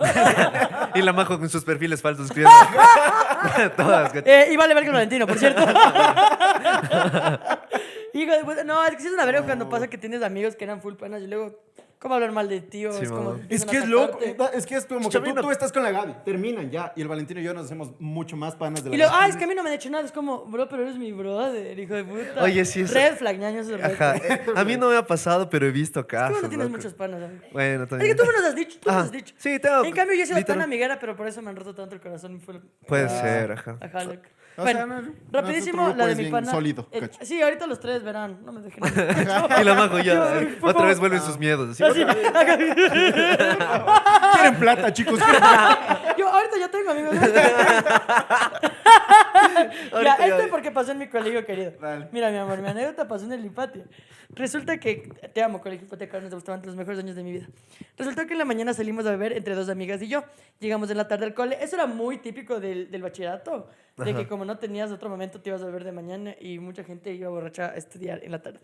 Y 0.94 1.02
la 1.02 1.12
majo 1.12 1.38
con 1.38 1.48
sus 1.48 1.64
perfiles 1.64 2.02
falsos. 2.02 2.28
Todas. 3.76 4.12
Eh, 4.24 4.48
y 4.52 4.56
vale 4.56 4.74
verga 4.74 4.88
el 4.88 4.94
Valentino, 4.94 5.26
por 5.26 5.38
cierto. 5.38 5.62
Hijo 8.14 8.32
de 8.32 8.44
puta. 8.44 8.64
No, 8.64 8.82
es 8.86 8.94
que 8.96 9.00
sí 9.02 9.08
es 9.08 9.12
una 9.12 9.26
verga 9.26 9.42
cuando 9.42 9.68
pasa 9.68 9.88
que 9.88 9.98
tienes 9.98 10.22
amigos 10.22 10.56
que 10.56 10.64
eran 10.64 10.80
full 10.80 10.94
panas 10.94 11.20
y 11.22 11.26
luego, 11.26 11.58
¿cómo 11.98 12.14
hablar 12.14 12.32
mal 12.32 12.48
de 12.48 12.60
ti? 12.60 12.86
O 12.86 12.92
Sí, 12.92 13.04
es 13.04 13.10
como. 13.10 13.32
mamá. 13.32 13.40
Es 13.48 13.64
que 13.64 13.78
es 13.78 13.88
loco, 13.88 14.18
es 14.52 14.66
que 14.66 14.76
es 14.76 14.86
como 14.86 15.08
que 15.08 15.14
Chavino. 15.14 15.34
tú, 15.36 15.42
tú 15.48 15.50
estás 15.50 15.72
con 15.72 15.82
la 15.82 15.90
Gaby, 15.90 16.14
terminan 16.24 16.70
ya, 16.70 16.92
y 16.94 17.02
el 17.02 17.08
Valentino 17.08 17.40
y 17.40 17.42
yo 17.44 17.52
nos 17.54 17.64
hacemos 17.66 17.90
mucho 17.98 18.36
más 18.36 18.54
panas 18.54 18.84
de 18.84 18.90
la 18.90 18.94
Y 18.94 18.98
luego, 18.98 19.12
Gaby. 19.12 19.24
ah, 19.24 19.28
es 19.28 19.36
que 19.36 19.44
a 19.44 19.46
mí 19.48 19.54
no 19.54 19.62
me 19.64 19.70
han 19.70 19.74
hecho 19.74 19.90
nada. 19.90 20.04
Es 20.04 20.12
como, 20.12 20.44
bro, 20.46 20.68
pero 20.68 20.82
eres 20.84 20.96
mi 20.96 21.10
brother, 21.12 21.76
hijo 21.78 21.94
de 21.94 22.04
puta. 22.04 22.42
Oye, 22.44 22.64
sí, 22.64 22.82
eso- 22.82 22.94
Red 22.94 23.16
flag, 23.16 23.38
ñaño, 23.38 23.60
eso 23.60 23.74
es 23.74 23.80
red 23.80 23.92
Ajá. 23.94 24.14
flag. 24.18 24.24
eh, 24.30 24.52
A 24.54 24.64
mí 24.64 24.76
no 24.76 24.90
me 24.90 24.96
ha 24.96 25.06
pasado, 25.06 25.48
pero 25.50 25.66
he 25.66 25.70
visto 25.72 26.06
casos. 26.06 26.34
vos 26.34 26.42
no 26.42 26.48
tienes 26.48 26.66
loco. 26.66 26.76
muchos 26.76 26.94
panas, 26.94 27.20
amigo. 27.22 27.42
Bueno, 27.52 27.82
Es 27.84 27.88
también. 27.88 28.12
que 28.16 28.22
tú 28.22 28.26
me 28.28 28.32
los 28.32 28.44
has 28.44 28.54
dicho, 28.54 28.78
tú 28.80 28.88
me 28.88 28.90
Ajá. 28.92 28.98
los 29.00 29.06
has 29.06 29.12
dicho. 29.12 29.34
Sí, 29.38 29.58
tengo- 29.58 29.84
En 29.84 29.92
cambio, 29.92 30.16
yo 30.16 30.22
he 30.22 30.26
sido 30.26 30.38
literal- 30.38 30.58
tan 30.60 30.64
amiguera, 30.64 30.98
pero 31.00 31.16
por 31.16 31.26
eso 31.26 31.42
me 31.42 31.50
han 31.50 31.56
roto 31.56 31.74
tanto 31.74 31.96
el 31.96 32.00
corazón. 32.00 32.40
Fue- 32.40 32.60
Puede 32.86 33.08
ser, 33.08 33.50
ajá. 33.52 33.76
Ajá, 33.80 34.04
loco. 34.04 34.22
O 34.56 34.62
bueno, 34.62 34.78
sea, 34.78 34.86
no, 34.86 35.02
no, 35.02 35.08
rapidísimo, 35.32 35.88
la 35.96 36.06
de 36.06 36.12
es 36.12 36.16
mi 36.18 36.22
bien 36.24 36.32
pana. 36.32 36.50
sólido, 36.50 36.86
Eh, 36.92 37.08
sí, 37.22 37.42
ahorita 37.42 37.66
los 37.66 37.80
tres 37.80 38.04
verán, 38.04 38.38
no 38.44 38.52
me 38.52 38.60
dejen. 38.60 38.82
Y 39.60 39.64
la 39.64 39.74
majo 39.74 39.98
ya. 39.98 40.40
Eh, 40.40 40.58
otra 40.62 40.86
vez 40.86 41.00
vuelven 41.00 41.20
sus 41.20 41.36
miedos. 41.38 41.70
así. 41.70 41.82
Así, 41.82 42.04
Quieren 44.34 44.56
plata, 44.60 44.92
chicos. 44.92 45.18
quieren 45.20 45.40
plata. 45.40 46.14
Yo 46.16 46.28
ahorita 46.28 46.56
yo 46.60 46.70
tengo, 46.70 46.90
amigos. 46.92 47.14
ya, 50.02 50.14
este 50.26 50.48
porque 50.48 50.70
pasó 50.70 50.92
en 50.92 50.98
mi 50.98 51.08
colegio 51.08 51.44
querido. 51.44 51.72
Mira, 52.12 52.30
mi 52.30 52.36
amor, 52.38 52.60
mi 52.60 52.68
anécdota 52.68 53.06
pasó 53.06 53.24
en 53.24 53.32
el 53.32 53.44
Hipatia. 53.44 53.84
Resulta 54.30 54.78
que, 54.78 55.08
te 55.32 55.42
amo, 55.42 55.60
colegio 55.60 55.86
Hipatia, 55.86 56.08
Carlos, 56.08 56.30
te 56.30 56.36
gustaban 56.36 56.62
los 56.64 56.76
mejores 56.76 56.98
años 57.00 57.16
de 57.16 57.22
mi 57.22 57.32
vida. 57.32 57.48
Resultó 57.96 58.26
que 58.26 58.32
en 58.32 58.38
la 58.38 58.44
mañana 58.44 58.74
salimos 58.74 59.06
a 59.06 59.10
beber 59.10 59.32
entre 59.32 59.54
dos 59.54 59.68
amigas 59.68 60.02
y 60.02 60.08
yo. 60.08 60.24
Llegamos 60.60 60.90
en 60.90 60.96
la 60.96 61.08
tarde 61.08 61.26
al 61.26 61.34
cole. 61.34 61.58
Eso 61.60 61.76
era 61.76 61.86
muy 61.86 62.18
típico 62.18 62.60
del, 62.60 62.90
del 62.90 63.02
bachillerato, 63.02 63.68
de 63.96 64.14
que 64.14 64.26
como 64.26 64.44
no 64.44 64.58
tenías 64.58 64.90
otro 64.90 65.08
momento, 65.08 65.40
te 65.40 65.50
ibas 65.50 65.62
a 65.62 65.66
beber 65.66 65.84
de 65.84 65.92
mañana 65.92 66.34
y 66.40 66.58
mucha 66.58 66.84
gente 66.84 67.12
iba 67.12 67.28
borracha 67.28 67.66
a 67.66 67.76
estudiar 67.76 68.22
en 68.24 68.32
la 68.32 68.42
tarde. 68.42 68.60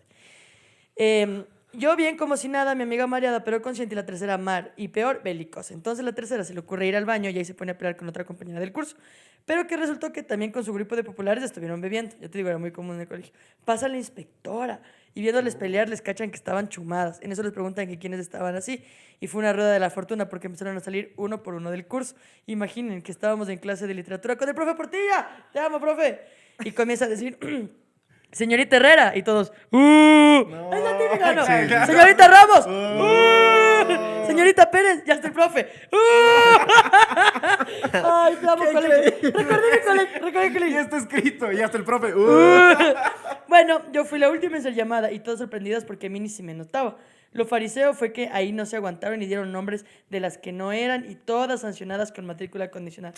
Eh, 0.95 1.45
yo 1.73 1.95
bien 1.95 2.17
como 2.17 2.37
si 2.37 2.47
nada, 2.47 2.75
mi 2.75 2.83
amiga 2.83 3.07
mareada, 3.07 3.43
pero 3.43 3.61
consciente, 3.61 3.95
y 3.95 3.97
la 3.97 4.05
tercera 4.05 4.37
mar, 4.37 4.73
y 4.75 4.89
peor, 4.89 5.21
bélicos. 5.23 5.71
Entonces 5.71 6.03
la 6.03 6.13
tercera 6.13 6.43
se 6.43 6.53
le 6.53 6.59
ocurre 6.59 6.87
ir 6.87 6.95
al 6.95 7.05
baño 7.05 7.29
y 7.29 7.37
ahí 7.37 7.45
se 7.45 7.53
pone 7.53 7.71
a 7.71 7.77
pelear 7.77 7.95
con 7.95 8.09
otra 8.09 8.25
compañera 8.25 8.59
del 8.59 8.71
curso. 8.71 8.97
Pero 9.45 9.65
que 9.67 9.77
resultó 9.77 10.11
que 10.11 10.21
también 10.21 10.51
con 10.51 10.63
su 10.63 10.73
grupo 10.73 10.95
de 10.95 11.03
populares 11.03 11.43
estuvieron 11.43 11.81
bebiendo. 11.81 12.15
Ya 12.19 12.29
te 12.29 12.37
digo, 12.37 12.49
era 12.49 12.57
muy 12.57 12.71
común 12.71 12.95
en 12.95 13.01
el 13.01 13.07
colegio. 13.07 13.33
Pasa 13.65 13.87
la 13.87 13.97
inspectora 13.97 14.81
y 15.13 15.21
viéndoles 15.21 15.55
pelear 15.55 15.89
les 15.89 16.01
cachan 16.01 16.29
que 16.29 16.35
estaban 16.35 16.69
chumadas. 16.69 17.19
En 17.21 17.31
eso 17.31 17.41
les 17.41 17.51
preguntan 17.51 17.87
que 17.87 17.97
quiénes 17.97 18.19
estaban 18.19 18.55
así. 18.55 18.83
Y 19.19 19.27
fue 19.27 19.39
una 19.39 19.53
rueda 19.53 19.71
de 19.71 19.79
la 19.79 19.89
fortuna 19.89 20.29
porque 20.29 20.47
empezaron 20.47 20.77
a 20.77 20.79
salir 20.79 21.13
uno 21.17 21.41
por 21.41 21.55
uno 21.55 21.71
del 21.71 21.87
curso. 21.87 22.15
Imaginen 22.45 23.01
que 23.01 23.11
estábamos 23.11 23.49
en 23.49 23.57
clase 23.57 23.87
de 23.87 23.93
literatura 23.93 24.35
con 24.35 24.47
el 24.47 24.55
profe 24.55 24.75
Portilla. 24.75 25.47
Te 25.51 25.59
amo, 25.59 25.79
profe. 25.79 26.21
Y 26.63 26.71
comienza 26.71 27.05
a 27.05 27.07
decir... 27.07 27.37
Señorita 28.31 28.77
Herrera, 28.77 29.13
y 29.15 29.23
todos, 29.23 29.51
¡Uh! 29.71 29.77
Es 29.77 30.83
la 30.83 30.97
típica, 30.97 31.33
¿no? 31.33 31.45
Señorita 31.45 32.27
Ramos, 32.27 32.65
¡Uh! 32.65 34.20
Señorita 34.31 34.71
Pérez, 34.71 35.03
ya 35.05 35.15
está 35.15 35.27
el 35.27 35.33
profe, 35.33 35.67
¡Uh! 35.91 35.97
Ay, 37.93 38.37
amo, 38.47 38.63
colegio. 38.71 39.31
Recordé 39.31 39.71
mi 39.71 39.85
colegio, 39.85 40.19
recordé 40.21 40.49
mi 40.49 40.53
colegio. 40.53 40.75
Ya 40.75 40.81
está 40.81 40.97
escrito, 40.97 41.51
ya 41.51 41.65
está 41.65 41.77
el 41.77 41.83
profe. 41.83 42.13
Uh. 42.15 42.75
Bueno, 43.47 43.81
yo 43.91 44.05
fui 44.05 44.17
la 44.17 44.29
última 44.29 44.55
en 44.55 44.63
ser 44.63 44.73
llamada 44.73 45.11
y 45.11 45.19
todas 45.19 45.39
sorprendidas 45.39 45.83
porque 45.83 46.07
a 46.07 46.09
mí 46.09 46.21
ni 46.21 46.29
se 46.29 46.41
me 46.41 46.53
notaba. 46.53 46.97
Lo 47.33 47.45
fariseo 47.45 47.93
fue 47.93 48.11
que 48.11 48.29
ahí 48.31 48.51
no 48.51 48.65
se 48.65 48.75
aguantaron 48.75 49.21
y 49.21 49.25
dieron 49.25 49.51
nombres 49.53 49.85
de 50.09 50.19
las 50.19 50.37
que 50.37 50.51
no 50.51 50.73
eran 50.73 51.09
y 51.09 51.15
todas 51.15 51.61
sancionadas 51.61 52.11
con 52.11 52.25
matrícula 52.25 52.71
condicional. 52.71 53.13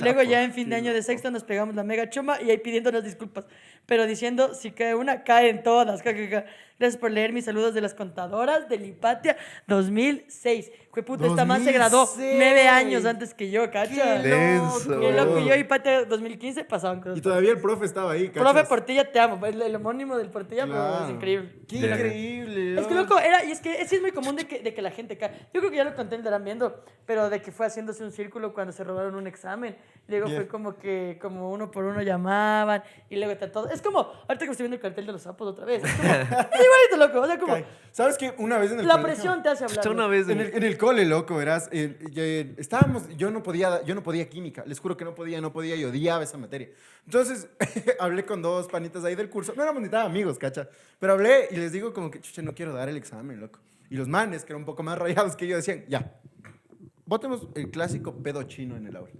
Luego 0.00 0.22
ya 0.22 0.42
en 0.42 0.52
fin 0.52 0.70
de 0.70 0.76
año 0.76 0.94
de 0.94 1.02
sexto 1.02 1.30
nos 1.30 1.44
pegamos 1.44 1.74
la 1.74 1.82
mega 1.82 2.08
chuma 2.08 2.40
y 2.40 2.50
ahí 2.50 2.58
pidiéndonos 2.58 3.04
disculpas, 3.04 3.44
pero 3.84 4.06
diciendo 4.06 4.54
si 4.54 4.70
cae 4.70 4.94
una, 4.94 5.24
caen 5.24 5.62
todas. 5.62 6.02
Gracias 6.02 6.96
por 6.98 7.10
leer 7.10 7.34
mis 7.34 7.44
saludos 7.44 7.74
de 7.74 7.82
las 7.82 7.92
contadoras 7.92 8.66
del 8.68 8.86
Hipatia 8.86 9.36
2006. 9.66 10.49
6 10.50 10.70
Fue 10.92 11.04
puta, 11.04 11.24
esta 11.24 11.44
man 11.44 11.62
se 11.62 11.70
graduó 11.70 12.00
2006. 12.00 12.34
nueve 12.36 12.66
años 12.66 13.04
antes 13.04 13.32
que 13.32 13.48
yo, 13.48 13.70
cacha. 13.70 14.20
Qué 14.22 14.28
Denso. 14.28 14.98
Qué 15.00 15.12
loco, 15.12 15.38
yo 15.38 15.54
Hipatia 15.54 16.04
2015 16.04 16.64
pasaban 16.64 17.00
cosas. 17.00 17.16
Y 17.18 17.20
todavía 17.20 17.52
el 17.52 17.60
profe 17.60 17.84
estaba 17.84 18.10
ahí, 18.10 18.28
Profe 18.28 18.52
¿cachas? 18.54 18.68
Portilla, 18.68 19.12
te 19.12 19.20
amo. 19.20 19.46
El, 19.46 19.62
el 19.62 19.76
homónimo 19.76 20.16
del 20.18 20.30
Portilla 20.30 20.62
pero 20.62 20.74
Claro. 20.74 21.04
es 21.04 21.10
increíble. 21.12 21.52
Qué 21.68 21.80
loco. 21.82 21.94
increíble. 21.94 22.80
Es 22.80 22.86
que 22.88 22.94
loco, 22.96 23.18
era, 23.20 23.44
y 23.44 23.52
es 23.52 23.60
que 23.60 23.86
sí 23.86 23.94
es 23.96 24.02
muy 24.02 24.10
común 24.10 24.34
de 24.34 24.48
que, 24.48 24.58
de 24.62 24.74
que 24.74 24.82
la 24.82 24.90
gente 24.90 25.16
cae. 25.16 25.30
Yo 25.54 25.60
creo 25.60 25.70
que 25.70 25.76
ya 25.76 25.84
lo 25.84 25.94
conté, 25.94 26.16
estarán 26.16 26.42
viendo, 26.44 26.82
pero 27.06 27.30
de 27.30 27.40
que 27.40 27.52
fue 27.52 27.66
haciéndose 27.66 28.02
un 28.02 28.10
círculo 28.10 28.52
cuando 28.52 28.72
se 28.72 28.82
robaron 28.82 29.14
un 29.14 29.28
examen. 29.28 29.76
Luego 30.08 30.26
Yeah. 30.26 30.40
fue 30.40 30.48
como 30.48 30.76
que 30.76 31.18
como 31.22 31.52
uno 31.52 31.70
por 31.70 31.84
uno 31.84 32.02
llamaban 32.02 32.82
y 33.08 33.14
luego 33.16 33.30
está 33.32 33.52
todo. 33.52 33.68
Es 33.70 33.80
como, 33.80 34.00
ahorita 34.00 34.44
que 34.44 34.50
estoy 34.50 34.64
viendo 34.64 34.74
el 34.74 34.80
cartel 34.82 35.06
de 35.06 35.12
los 35.12 35.22
sapos 35.22 35.46
otra 35.46 35.64
vez. 35.64 35.84
Es, 35.84 35.92
como, 35.94 36.08
es 36.12 36.26
igualito, 36.26 36.96
loco. 36.96 37.20
O 37.20 37.26
sea, 37.28 37.38
como 37.38 37.52
Cae. 37.54 37.64
¿Sabes 37.92 38.18
qué? 38.18 38.34
Una 38.38 38.58
vez 38.58 38.72
en 38.72 38.80
el 38.80 38.88
la 38.88 38.94
colegio- 38.94 39.14
presión 39.14 39.42
te 39.44 39.48
hace 39.50 39.64
hablar. 39.64 39.88
Una 39.88 40.06
vez 40.08 40.28
En 40.28 40.40
en- 40.40 40.46
el, 40.48 40.54
en 40.56 40.62
el 40.64 40.76
cole, 40.80 41.04
loco, 41.04 41.36
verás. 41.36 41.68
eh, 41.70 41.98
eh, 42.16 42.54
estábamos, 42.56 43.06
yo 43.16 43.30
no 43.30 43.42
podía, 43.42 43.82
yo 43.84 43.94
no 43.94 44.02
podía 44.02 44.28
química. 44.28 44.64
Les 44.66 44.80
juro 44.80 44.96
que 44.96 45.04
no 45.04 45.14
podía, 45.14 45.40
no 45.40 45.52
podía 45.52 45.76
y 45.76 45.84
odiaba 45.84 46.24
esa 46.24 46.38
materia. 46.38 46.70
Entonces, 47.04 47.48
hablé 48.00 48.24
con 48.24 48.40
dos 48.40 48.66
panitas 48.68 49.04
ahí 49.04 49.14
del 49.14 49.28
curso. 49.28 49.52
No 49.54 49.62
éramos 49.62 49.82
ni 49.82 49.90
tan 49.90 50.06
amigos, 50.06 50.38
cacha. 50.38 50.68
Pero 50.98 51.12
hablé 51.12 51.48
y 51.50 51.56
les 51.56 51.72
digo 51.72 51.92
como 51.92 52.10
que, 52.10 52.20
chucha, 52.20 52.40
no 52.40 52.54
quiero 52.54 52.72
dar 52.72 52.88
el 52.88 52.96
examen, 52.96 53.38
loco. 53.38 53.60
Y 53.90 53.96
los 53.96 54.08
manes, 54.08 54.44
que 54.44 54.52
eran 54.52 54.62
un 54.62 54.66
poco 54.66 54.82
más 54.82 54.98
rayados 55.04 55.36
que 55.36 55.46
yo, 55.46 55.56
decían, 55.56 55.84
ya, 55.86 56.18
votemos 57.04 57.46
el 57.54 57.70
clásico 57.70 58.14
pedo 58.22 58.42
chino 58.44 58.76
en 58.76 58.86
el 58.86 58.96
aula. 58.96 59.12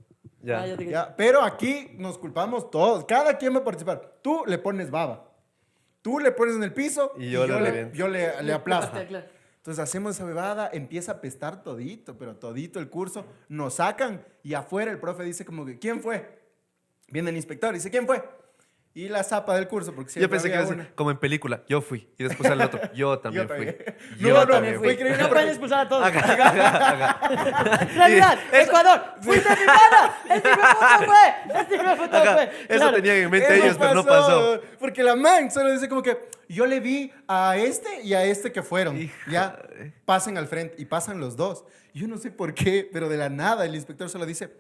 Ya. 0.43 0.63
Ah, 0.63 0.67
ya. 0.67 0.77
Ya, 0.77 1.17
pero 1.17 1.43
aquí 1.43 1.91
nos 1.99 2.17
culpamos 2.17 2.71
todos. 2.71 3.05
Cada 3.05 3.37
quien 3.37 3.55
va 3.55 3.59
a 3.59 3.65
participar. 3.65 4.17
Tú 4.23 4.43
le 4.47 4.57
pones 4.57 4.91
baba. 4.91 5.27
Tú 6.01 6.19
le 6.19 6.33
pones 6.33 6.57
en 6.57 6.63
el 6.63 6.73
piso 6.73 7.13
Y 7.19 7.31
yo 7.31 7.47
le 7.47 7.61
le, 7.61 7.61
reviento. 7.61 7.95
yo 7.95 8.09
le, 8.09 8.43
le 8.43 8.53
aplasto. 8.55 8.99
Claro. 9.07 9.27
Entonces 9.61 9.85
hacemos 9.85 10.17
esa 10.17 10.25
bebada, 10.25 10.71
empieza 10.73 11.13
a 11.13 11.21
pestar 11.21 11.63
todito, 11.63 12.17
pero 12.17 12.37
todito 12.37 12.81
el 12.81 12.89
curso, 12.89 13.27
nos 13.51 13.75
sacan 13.75 14.25
y 14.43 14.55
afuera 14.55 14.91
el 14.91 14.99
profe 14.99 15.23
dice 15.23 15.45
como 15.45 15.67
que, 15.67 15.79
¿quién 15.79 16.01
fue? 16.01 16.41
Viene 17.09 17.29
el 17.29 17.37
inspector 17.37 17.75
y 17.75 17.75
dice, 17.75 17.91
¿quién 17.91 18.07
fue? 18.07 18.25
Y 18.93 19.09
la 19.09 19.23
zapa 19.23 19.55
del 19.55 19.69
curso, 19.69 19.95
porque 19.95 20.09
Yo 20.09 20.15
siempre 20.15 20.31
pensé 20.41 20.49
que 20.49 20.55
iba 20.55 20.63
a 20.65 20.67
decir, 20.67 20.81
una. 20.81 20.91
como 20.97 21.13
en 21.13 21.17
película, 21.19 21.63
yo 21.69 21.81
fui. 21.81 22.09
Y 22.19 22.25
después 22.25 22.51
al 22.51 22.61
otro, 22.61 22.81
yo 22.95 23.21
también 23.21 23.47
fui. 23.47 23.57
también. 23.57 23.77
Yo 24.19 24.29
No, 24.35 24.41
no, 24.41 24.47
también 24.49 24.75
fue 24.75 24.85
fui. 24.85 24.93
increíble 24.95 25.13
No 25.23 25.29
porque- 25.29 25.33
pueden 25.35 25.49
expulsar 25.49 25.87
a 25.87 25.89
todos. 25.89 26.07
Ajá. 26.07 27.21
Realidad, 27.95 28.39
Ecuador, 28.53 29.03
fuiste 29.21 29.49
mi 29.51 29.67
pana. 29.67 30.17
Este 30.35 30.49
hijo 30.51 30.59
de 30.61 30.75
puta 30.75 30.99
fue. 31.07 31.61
Este 31.61 31.75
hijo 31.77 31.85
de 31.89 31.97
puta 31.97 32.23
Ajá, 32.23 32.33
fue. 32.35 32.45
Eso 32.69 32.79
Claro. 32.79 32.97
tenían 32.97 33.17
en 33.17 33.31
mente 33.31 33.55
Eso 33.57 33.65
ellos, 33.65 33.77
pero 33.79 33.95
no 33.95 34.05
pasó. 34.05 34.61
Porque 34.81 35.03
la 35.05 35.15
man 35.17 35.51
solo 35.53 35.71
dice 35.71 35.89
como 35.89 36.03
que 36.03 36.19
yo 36.49 36.67
le 36.67 36.81
vi 36.81 37.13
a 37.29 37.57
este 37.57 38.03
y 38.03 38.15
a 38.15 38.25
este 38.25 38.51
que 38.51 38.63
fueron. 38.63 39.01
Hija 39.01 39.15
Ya 39.31 39.59
pasen 40.05 40.37
al 40.37 40.49
frente 40.49 40.75
y 40.79 40.85
pasan 40.87 41.21
los 41.21 41.37
dos. 41.37 41.65
Yo 41.95 42.09
no 42.09 42.19
sé 42.19 42.33
por 42.33 42.55
qué, 42.55 42.89
pero 42.93 43.09
de 43.09 43.17
la 43.17 43.29
nada 43.29 43.65
el 43.65 43.75
inspector 43.77 44.09
solo 44.11 44.27
dice, 44.27 44.53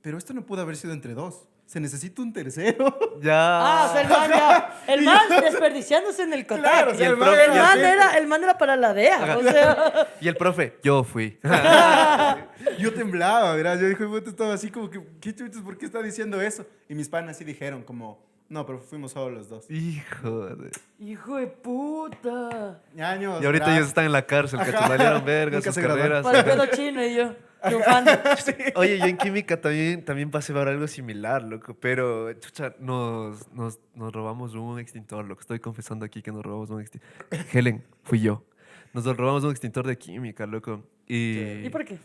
pero 0.00 0.16
esto 0.16 0.32
no 0.32 0.46
pudo 0.46 0.62
haber 0.62 0.76
sido 0.76 0.94
entre 0.94 1.12
dos. 1.12 1.46
Se 1.68 1.78
necesita 1.80 2.22
un 2.22 2.32
tercero. 2.32 2.98
Ya. 3.20 3.34
Ah, 3.60 3.86
o 3.88 3.92
sea, 3.92 4.00
el 4.02 4.08
man 4.08 4.30
ya. 4.30 4.74
El 4.94 5.02
man 5.04 5.22
desperdiciándose 5.42 6.22
en 6.22 6.32
el 6.32 6.46
contacto. 6.46 6.70
Claro, 6.70 6.92
o 6.92 6.94
sea, 6.94 7.02
Y 7.02 7.06
el 7.06 7.12
el 7.12 7.18
man 7.18 7.28
profe- 7.28 7.44
El 7.44 7.50
era 7.50 7.62
man 7.62 7.70
así. 7.72 7.80
era, 7.80 8.18
el 8.18 8.26
man 8.28 8.44
era 8.44 8.58
para 8.58 8.76
la 8.76 8.94
DEA. 8.94 9.36
O 9.36 9.42
sea, 9.42 10.08
Y 10.20 10.28
el 10.28 10.36
profe, 10.36 10.78
yo 10.84 11.02
fui. 11.04 11.38
Yo 12.78 12.94
temblaba, 12.94 13.54
¿verdad? 13.54 13.78
Yo 13.80 13.88
dije, 13.88 14.06
puta, 14.06 14.30
estaba 14.30 14.54
así 14.54 14.70
como 14.70 14.88
que, 14.88 15.00
¿qué 15.20 15.34
chuchos? 15.34 15.62
¿Por 15.62 15.76
qué 15.76 15.86
está 15.86 16.00
diciendo 16.00 16.40
eso? 16.40 16.64
Y 16.88 16.94
mis 16.94 17.08
panas 17.08 17.36
sí 17.36 17.44
dijeron 17.44 17.82
como, 17.82 18.24
no, 18.48 18.64
pero 18.64 18.78
fuimos 18.78 19.12
solo 19.12 19.34
los 19.36 19.48
dos. 19.48 19.68
Hijo 19.70 20.46
de... 20.46 20.70
hijo 21.00 21.36
de 21.36 21.48
puta. 21.48 22.80
Años. 22.98 23.42
Y 23.42 23.46
ahorita 23.46 23.64
¿verdad? 23.66 23.76
ellos 23.76 23.88
están 23.88 24.04
en 24.06 24.12
la 24.12 24.22
cárcel, 24.26 24.60
que 24.62 24.70
Ajá. 24.70 24.88
valieron 24.88 25.24
verga 25.24 25.56
Nunca 25.58 25.72
sus 25.72 25.82
carreras. 25.82 26.22
Para 26.22 26.38
el 26.38 26.44
pedo 26.44 26.66
chino 26.66 27.04
y 27.04 27.14
yo. 27.16 27.34
Triunfando. 27.62 28.10
Oye, 28.76 28.98
yo 28.98 29.06
en 29.06 29.16
química 29.16 29.60
también, 29.60 30.04
también 30.04 30.30
pasé 30.30 30.52
por 30.52 30.68
algo 30.68 30.86
similar, 30.86 31.42
loco. 31.42 31.74
Pero, 31.74 32.32
chucha, 32.34 32.74
nos, 32.78 33.50
nos, 33.52 33.78
nos 33.94 34.12
robamos 34.12 34.54
un 34.54 34.78
extintor, 34.78 35.24
lo 35.24 35.36
que 35.36 35.42
estoy 35.42 35.58
confesando 35.60 36.04
aquí 36.04 36.22
que 36.22 36.32
nos 36.32 36.44
robamos 36.44 36.70
un 36.70 36.80
extintor. 36.80 37.08
Helen, 37.52 37.84
fui 38.04 38.20
yo. 38.20 38.44
Nos 38.92 39.04
robamos 39.04 39.44
un 39.44 39.50
extintor 39.50 39.86
de 39.86 39.98
química, 39.98 40.46
loco. 40.46 40.84
Y, 41.06 41.38
¿Y 41.64 41.70
por 41.70 41.84
qué? 41.84 41.98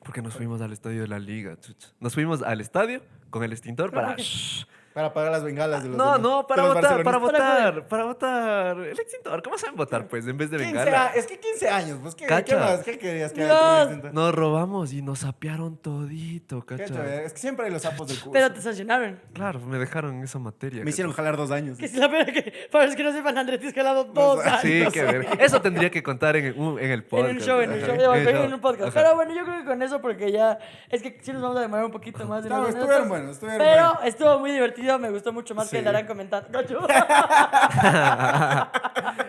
Porque 0.00 0.22
nos 0.22 0.34
fuimos 0.34 0.60
al 0.60 0.72
estadio 0.72 1.02
de 1.02 1.08
la 1.08 1.18
liga, 1.18 1.58
chucha. 1.60 1.88
Nos 2.00 2.14
fuimos 2.14 2.42
al 2.42 2.60
estadio 2.60 3.02
con 3.30 3.42
el 3.44 3.52
extintor 3.52 3.90
¿Pero 3.90 4.02
para... 4.02 4.08
por 4.08 4.16
qué? 4.16 4.22
Shh. 4.22 4.66
Para 4.98 5.12
pagar 5.14 5.30
las 5.30 5.44
bengalas 5.44 5.84
de 5.84 5.90
los 5.90 5.96
No, 5.96 6.04
demás- 6.06 6.20
no, 6.20 6.46
para 6.48 6.62
votar, 6.64 7.04
para 7.04 7.18
votar, 7.18 7.86
para 7.86 8.04
votar. 8.04 8.76
El 8.78 8.98
extintor, 8.98 9.44
¿cómo 9.44 9.56
saben 9.56 9.76
votar, 9.76 10.08
pues, 10.08 10.26
en 10.26 10.36
vez 10.36 10.50
de 10.50 10.56
15 10.56 10.74
bengala? 10.74 11.06
a- 11.06 11.14
es 11.14 11.24
que 11.24 11.38
15 11.38 11.68
años, 11.68 11.98
pues, 12.02 12.16
¿qué, 12.16 12.24
¿qué 12.24 12.28
Cacha. 12.28 12.58
más? 12.58 12.80
¿Qué 12.80 12.98
querías 12.98 13.32
que 13.32 13.44
distinto? 13.46 14.10
Nos 14.12 14.34
robamos 14.34 14.92
y 14.92 15.00
nos 15.00 15.20
sapearon 15.20 15.76
todito, 15.76 16.66
cacha. 16.66 16.86
chévere, 16.86 17.26
Es 17.26 17.32
que 17.32 17.38
siempre 17.38 17.66
hay 17.66 17.70
los 17.72 17.82
sapos 17.82 18.08
del 18.08 18.16
curso. 18.18 18.32
Pero 18.32 18.52
te 18.52 18.60
sancionaron. 18.60 19.20
Claro, 19.34 19.60
me 19.60 19.78
dejaron 19.78 20.16
en 20.16 20.24
esa 20.24 20.40
materia. 20.40 20.78
Me 20.80 20.86
cacha. 20.86 20.90
hicieron 20.90 21.12
jalar 21.12 21.36
dos 21.36 21.52
años. 21.52 21.78
Que 21.78 21.84
es 21.84 21.94
la 21.94 22.10
pena 22.10 22.24
que, 22.32 22.52
para 22.72 22.86
los 22.86 22.96
que 22.96 23.04
no 23.04 23.12
sepan, 23.12 23.38
Andrés, 23.38 23.60
te 23.60 23.68
has 23.68 23.74
jalado 23.74 24.02
dos 24.02 24.44
años. 24.44 24.62
Sí, 24.62 24.82
qué 24.92 25.02
ver. 25.04 25.28
Eso 25.38 25.60
tendría 25.62 25.90
que 25.90 26.02
contar 26.02 26.34
en, 26.34 26.60
un- 26.60 26.76
en 26.80 26.86
el 26.90 27.02
En 27.02 27.02
podcast. 27.04 27.34
un 27.34 27.38
show, 27.40 27.60
en 27.60 27.70
un 27.70 27.78
show, 27.78 27.94
En 28.14 28.26
en 28.36 28.52
un 28.52 28.60
podcast. 28.60 28.92
Pero 28.92 29.14
bueno, 29.14 29.32
yo 29.32 29.44
creo 29.44 29.58
que 29.60 29.64
con 29.64 29.80
eso, 29.80 30.00
porque 30.00 30.32
ya. 30.32 30.58
Es 30.90 31.02
que 31.02 31.16
sí 31.22 31.32
nos 31.32 31.40
vamos 31.40 31.58
a 31.58 31.60
demorar 31.60 31.84
un 31.84 31.92
poquito 31.92 32.26
más. 32.26 32.42
de 32.42 32.48
No, 32.50 32.66
estuvieron 32.66 33.08
buenos, 33.08 33.30
estuvieron 33.36 33.64
Pero 33.64 34.00
estuvo 34.02 34.38
muy 34.40 34.50
divertido, 34.50 34.87
me 34.96 35.10
gustó 35.10 35.32
mucho 35.32 35.54
más 35.54 35.68
que 35.68 35.80
el 35.80 35.84
Darán 35.84 36.06
comentando. 36.06 36.48
Gacho. 36.52 36.86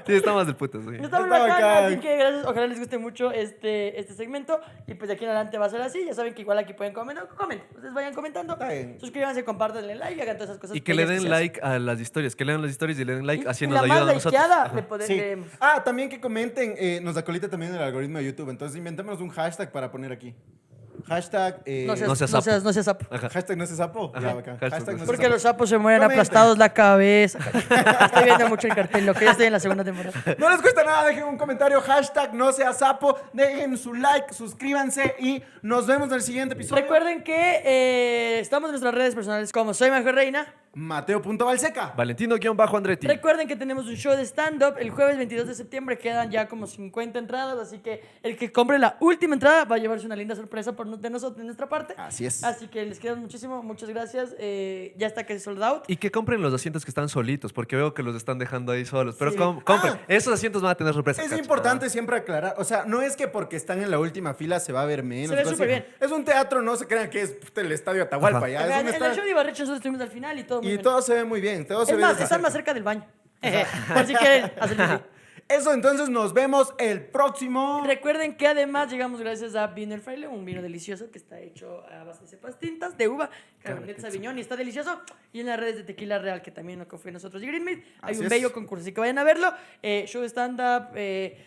sí, 0.05 0.13
estamos 0.13 0.45
del 0.45 0.55
puto, 0.55 0.79
sí. 0.81 0.95
Está 1.01 1.19
muy 1.19 1.29
Está 1.29 1.39
bacán, 1.39 1.85
así 1.85 1.97
que 1.97 2.17
gracias, 2.17 2.45
ojalá 2.45 2.67
les 2.67 2.79
guste 2.79 2.97
mucho 2.97 3.31
este, 3.31 3.99
este 3.99 4.13
segmento 4.13 4.61
y 4.87 4.93
pues 4.93 5.07
de 5.09 5.15
aquí 5.15 5.23
en 5.25 5.31
adelante 5.31 5.57
va 5.57 5.65
a 5.65 5.69
ser 5.69 5.81
así, 5.81 6.05
ya 6.05 6.13
saben 6.13 6.33
que 6.33 6.41
igual 6.41 6.59
aquí 6.59 6.73
pueden 6.73 6.93
comentar, 6.93 7.27
comenten, 7.27 7.67
ustedes 7.75 7.93
vayan 7.93 8.13
comentando, 8.13 8.53
Está 8.53 8.99
suscríbanse, 8.99 9.43
compartan, 9.43 9.81
denle 9.81 9.95
like 9.95 10.17
y 10.17 10.21
hagan 10.21 10.37
todas 10.37 10.51
esas 10.51 10.61
cosas. 10.61 10.77
Y 10.77 10.81
que 10.81 10.93
le 10.93 11.05
den 11.05 11.29
like 11.29 11.59
a 11.61 11.79
las 11.79 11.99
historias, 11.99 12.35
que 12.35 12.45
lean 12.45 12.61
las 12.61 12.71
historias 12.71 12.99
y 12.99 13.05
le 13.05 13.15
den 13.15 13.25
like, 13.25 13.47
así 13.49 13.65
y 13.65 13.67
nos 13.67 13.75
la 13.77 13.81
ayudan 13.83 14.03
a 14.03 14.05
más 14.05 14.15
nosotros. 14.15 15.05
Sí. 15.05 15.21
Ah, 15.59 15.81
también 15.83 16.09
que 16.09 16.19
comenten, 16.19 16.75
eh, 16.77 16.99
nos 17.01 17.17
acolita 17.17 17.49
también 17.49 17.73
el 17.73 17.81
algoritmo 17.81 18.19
de 18.19 18.25
YouTube. 18.25 18.49
Entonces 18.49 18.77
inventémonos 18.77 19.21
un 19.21 19.29
hashtag 19.29 19.71
para 19.71 19.91
poner 19.91 20.11
aquí. 20.11 20.35
Hashtag. 21.07 21.61
eh, 21.65 21.85
No 21.87 21.95
seas, 21.95 22.07
no 22.07 22.13
no 22.13 22.15
seas 22.15 22.29
seas, 22.31 22.43
sapo. 22.45 22.63
no 22.63 22.73
seas 22.73 22.85
sapo. 22.85 23.05
Ajá. 23.15 23.29
Hashtag 23.29 23.57
no 23.57 23.65
se 23.65 23.75
sapo. 23.75 24.11
Ya, 24.13 24.33
bacán. 24.33 24.57
Hashtag 24.57 24.71
Hashtag 24.71 24.97
no 24.99 25.05
Porque 25.05 25.21
sapo. 25.23 25.33
los 25.33 25.41
sapos 25.41 25.69
se 25.69 25.77
mueren 25.77 25.99
Comenten. 26.01 26.19
aplastados 26.19 26.57
la 26.57 26.69
cabeza. 26.73 27.39
Estoy 28.05 28.23
viendo 28.25 28.47
mucho 28.49 28.67
el 28.67 28.75
cartel, 28.75 29.05
lo 29.05 29.13
que 29.13 29.25
ya 29.25 29.31
estoy 29.31 29.45
en 29.47 29.53
la 29.53 29.59
segunda 29.59 29.83
temporada. 29.83 30.13
No 30.37 30.49
les 30.49 30.61
cuesta 30.61 30.83
nada, 30.83 31.05
dejen 31.05 31.23
un 31.23 31.37
comentario, 31.37 31.81
hashtag 31.81 32.33
no 32.33 32.51
sea 32.51 32.73
sapo, 32.73 33.17
dejen 33.33 33.77
su 33.77 33.93
like, 33.93 34.33
suscríbanse 34.33 35.15
y 35.19 35.41
nos 35.61 35.85
vemos 35.87 36.07
en 36.09 36.15
el 36.15 36.21
siguiente 36.21 36.53
episodio. 36.55 36.81
Recuerden 36.81 37.23
que 37.23 37.61
eh, 37.63 38.39
estamos 38.39 38.69
en 38.69 38.71
nuestras 38.71 38.93
redes 38.93 39.15
personales 39.15 39.51
como 39.51 39.73
Soy 39.73 39.91
Mejor 39.91 40.15
Reina. 40.15 40.53
Mateo.valseca. 40.71 41.93
Valentino-Andretti. 41.97 43.07
Recuerden 43.07 43.47
que 43.47 43.55
tenemos 43.55 43.87
un 43.87 43.95
show 43.95 44.15
de 44.15 44.23
stand-up 44.23 44.75
el 44.77 44.91
jueves 44.91 45.17
22 45.17 45.47
de 45.47 45.55
septiembre. 45.55 45.97
Quedan 45.97 46.29
ya 46.29 46.47
como 46.47 46.67
50 46.67 47.17
entradas, 47.17 47.57
así 47.57 47.79
que 47.79 48.03
el 48.21 48.37
que 48.37 48.51
compre 48.51 48.77
la 48.77 48.95
última 48.99 49.33
entrada 49.33 49.65
va 49.65 49.75
a 49.77 49.79
llevarse 49.79 50.05
una 50.05 50.15
linda 50.15 50.35
sorpresa 50.35 50.73
por, 50.73 50.85
de 50.97 51.09
nosotros, 51.09 51.37
de 51.37 51.43
nuestra 51.45 51.67
parte. 51.69 51.93
Así 51.97 52.25
es. 52.25 52.43
Así 52.43 52.67
que 52.67 52.85
les 52.85 52.99
quedamos 52.99 53.21
muchísimo, 53.21 53.61
muchas 53.63 53.89
gracias. 53.89 54.35
Eh, 54.39 54.93
ya 54.97 55.07
está 55.07 55.25
que 55.25 55.39
sold 55.39 55.61
out. 55.63 55.83
Y 55.87 55.97
que 55.97 56.11
compren 56.11 56.41
los 56.41 56.53
asientos 56.53 56.85
que 56.85 56.91
están 56.91 57.09
solitos, 57.09 57.53
porque 57.53 57.75
veo 57.75 57.93
que 57.93 58.03
los 58.03 58.15
están 58.15 58.39
dejando 58.39 58.71
ahí 58.71 58.85
solos. 58.85 59.15
Pero 59.19 59.31
Sí. 59.31 59.37
com- 59.37 59.59
compren. 59.61 59.93
Ah. 59.95 60.01
Esos 60.07 60.33
asientos 60.33 60.61
van 60.61 60.71
a 60.71 60.75
tener 60.75 60.93
sorpresa. 60.93 61.21
Es 61.23 61.29
cacho. 61.29 61.41
importante 61.41 61.89
siempre 61.89 62.17
aclarar, 62.17 62.55
o 62.57 62.63
sea, 62.63 62.85
no 62.85 63.01
es 63.01 63.15
que 63.15 63.27
porque 63.27 63.55
están 63.55 63.81
en 63.81 63.91
la 63.91 63.99
última 63.99 64.33
fila 64.33 64.59
se 64.59 64.73
va 64.73 64.81
a 64.81 64.85
ver 64.85 65.03
menos. 65.03 65.29
Se 65.37 65.43
ve 65.43 65.49
súper 65.49 65.67
bien. 65.67 65.85
Es 65.99 66.11
un 66.11 66.25
teatro, 66.25 66.61
no 66.61 66.75
se 66.75 66.87
crean 66.87 67.09
que 67.09 67.21
es 67.21 67.35
el 67.55 67.71
estadio 67.71 68.03
Atahualpa, 68.03 68.39
Ajá. 68.39 68.49
ya. 68.49 68.61
Es 68.79 68.81
un 68.83 68.95
en 68.95 69.03
el 69.03 69.15
show 69.15 69.23
de 69.23 69.29
Ibarrecho 69.31 69.63
nosotros 69.63 69.77
estuvimos 69.77 70.01
al 70.01 70.09
final 70.09 70.39
y 70.39 70.43
todo. 70.43 70.59
muy 70.61 70.67
y 70.67 70.71
bien. 70.71 70.81
todo 70.83 71.01
se 71.01 71.13
ve 71.13 71.23
muy 71.23 71.41
bien, 71.41 71.65
todo 71.67 71.83
es 71.83 71.89
ve 71.89 71.97
más, 71.97 72.11
desde 72.11 72.23
están 72.23 72.41
más 72.41 72.51
cerca. 72.53 72.71
cerca 72.71 72.73
del 72.73 72.83
baño. 72.83 73.05
Por 73.93 74.05
si 74.05 74.13
quieren 74.15 74.51
hacerlo 74.59 74.83
así. 74.83 75.03
Eso, 75.49 75.73
entonces 75.73 76.09
nos 76.09 76.31
vemos 76.31 76.75
el 76.77 77.07
próximo. 77.07 77.81
Recuerden 77.83 78.37
que 78.37 78.45
además 78.45 78.91
llegamos 78.91 79.19
gracias 79.19 79.55
a 79.55 79.65
Vino 79.65 79.95
El 79.95 80.01
Fraile, 80.01 80.27
un 80.27 80.45
vino 80.45 80.61
delicioso 80.61 81.09
que 81.09 81.17
está 81.17 81.39
hecho 81.39 81.83
a 81.89 82.03
base 82.03 82.21
de 82.21 82.27
cepas 82.27 82.59
tintas, 82.59 82.95
de 82.99 83.07
uva, 83.07 83.31
Cabernet 83.63 83.99
Sauvignon 83.99 84.37
y 84.37 84.41
está 84.41 84.55
delicioso. 84.55 85.01
Y 85.33 85.41
en 85.41 85.47
las 85.47 85.59
redes 85.59 85.75
de 85.77 85.83
Tequila 85.83 86.17
Real, 86.17 86.41
que 86.41 86.49
también 86.51 86.79
nos 86.79 86.87
confía 86.87 87.11
nosotros 87.11 87.43
y 87.43 87.47
Greenmead, 87.47 87.77
hay 88.01 88.11
Así 88.11 88.19
un 88.19 88.25
es. 88.25 88.29
bello 88.29 88.51
concurso, 88.53 88.81
así 88.83 88.93
que 88.93 88.99
vayan 89.01 89.17
a 89.19 89.23
verlo. 89.23 89.53
Eh, 89.83 90.05
show 90.07 90.23
stand-up, 90.23 90.89
eh, 90.95 91.45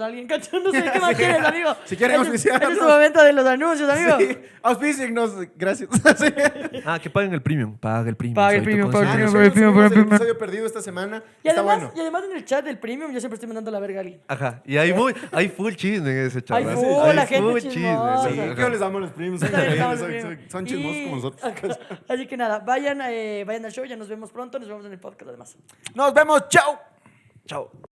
a 0.00 0.06
alguien, 0.06 0.26
cacho, 0.26 0.58
no 0.60 0.72
sé 0.72 0.82
qué 0.92 0.98
más 0.98 1.14
quieren, 1.16 1.44
amigo. 1.46 1.74
Si 1.84 1.96
quieren 1.96 2.20
Este 2.20 2.34
es- 2.34 2.44
Este 2.44 2.48
es 2.48 2.54
auspiciarnos. 2.54 2.78
tu 2.78 2.84
momento 2.92 3.22
de 3.22 3.32
los 3.32 3.46
anuncios, 3.46 3.88
amigo. 3.88 4.16
Sí, 4.18 4.38
auspíciennos, 4.62 5.32
gracias. 5.56 5.88
Sí. 6.18 6.26
Ah, 6.84 6.98
que 6.98 7.08
paguen 7.10 7.32
el 7.32 7.40
premium. 7.42 7.76
Paga 7.78 8.08
el 8.08 8.16
premium. 8.16 8.34
Paga 8.34 8.52
el 8.56 8.58
soy 8.58 8.64
tu 8.64 8.64
premium, 8.64 8.90
paga 8.90 9.04
el 9.04 9.08
Ah, 9.08 9.12
consciente. 9.12 9.32
premium. 9.32 9.32
nosotros 9.32 9.52
premium, 9.52 9.72
subimos 9.72 9.84
el 9.84 9.90
premium. 9.92 10.12
episodio 10.14 10.38
perdido 10.38 10.66
esta 10.66 10.82
semana. 10.82 11.22
Y 11.44 11.48
Está 11.48 11.60
además, 11.60 11.76
bueno. 11.78 11.92
y 11.96 12.00
además 12.00 12.24
en 12.24 12.36
el 12.36 12.44
chat 12.44 12.64
del 12.64 12.78
premium 12.78 13.12
yo 13.12 13.20
siempre 13.20 13.34
estoy 13.36 13.46
mandando 13.46 13.70
la 13.70 13.78
verga 13.80 13.98
a 13.98 14.00
alguien. 14.00 14.20
Ajá. 14.26 14.62
Y 14.66 14.76
hay, 14.76 14.92
muy, 14.92 15.14
hay 15.32 15.48
full 15.48 15.72
chisme 15.74 16.10
en 16.10 16.26
ese 16.26 16.42
chat. 16.42 16.58
Hay 16.58 16.64
¿no? 16.64 16.72
full, 16.72 17.14
la 17.14 17.26
gente 17.26 17.50
full 17.50 17.60
chismosa. 17.60 18.28
sí, 18.28 18.34
Sí, 18.34 18.40
ajá. 18.40 18.54
que 18.56 18.70
les 18.70 18.80
damos 18.80 19.00
los 19.00 19.10
primos, 19.12 19.40
son, 19.40 19.50
También 19.50 19.72
increíbles, 19.78 19.98
estamos 19.98 19.98
son, 20.00 20.08
bien. 20.10 20.22
son- 20.22 20.50
son 20.50 20.66
chismosos 20.66 20.96
Y- 20.96 21.04
como 21.08 21.20
Así 22.08 22.26
que 22.26 22.36
nada, 22.36 22.60
vayan, 22.60 23.00
eh, 23.02 23.44
vayan 23.46 23.64
al 23.64 23.72
show, 23.72 23.84
ya 23.84 23.96
nos 23.96 24.08
vemos 24.08 24.30
pronto, 24.32 24.58
nos 24.58 24.68
vemos 24.68 24.84
en 24.86 24.92
el 24.92 25.00
podcast 25.00 25.28
además. 25.28 25.56
Nos 25.94 26.12
vemos, 26.14 26.48
chao. 26.48 26.78
Chao. 27.46 27.87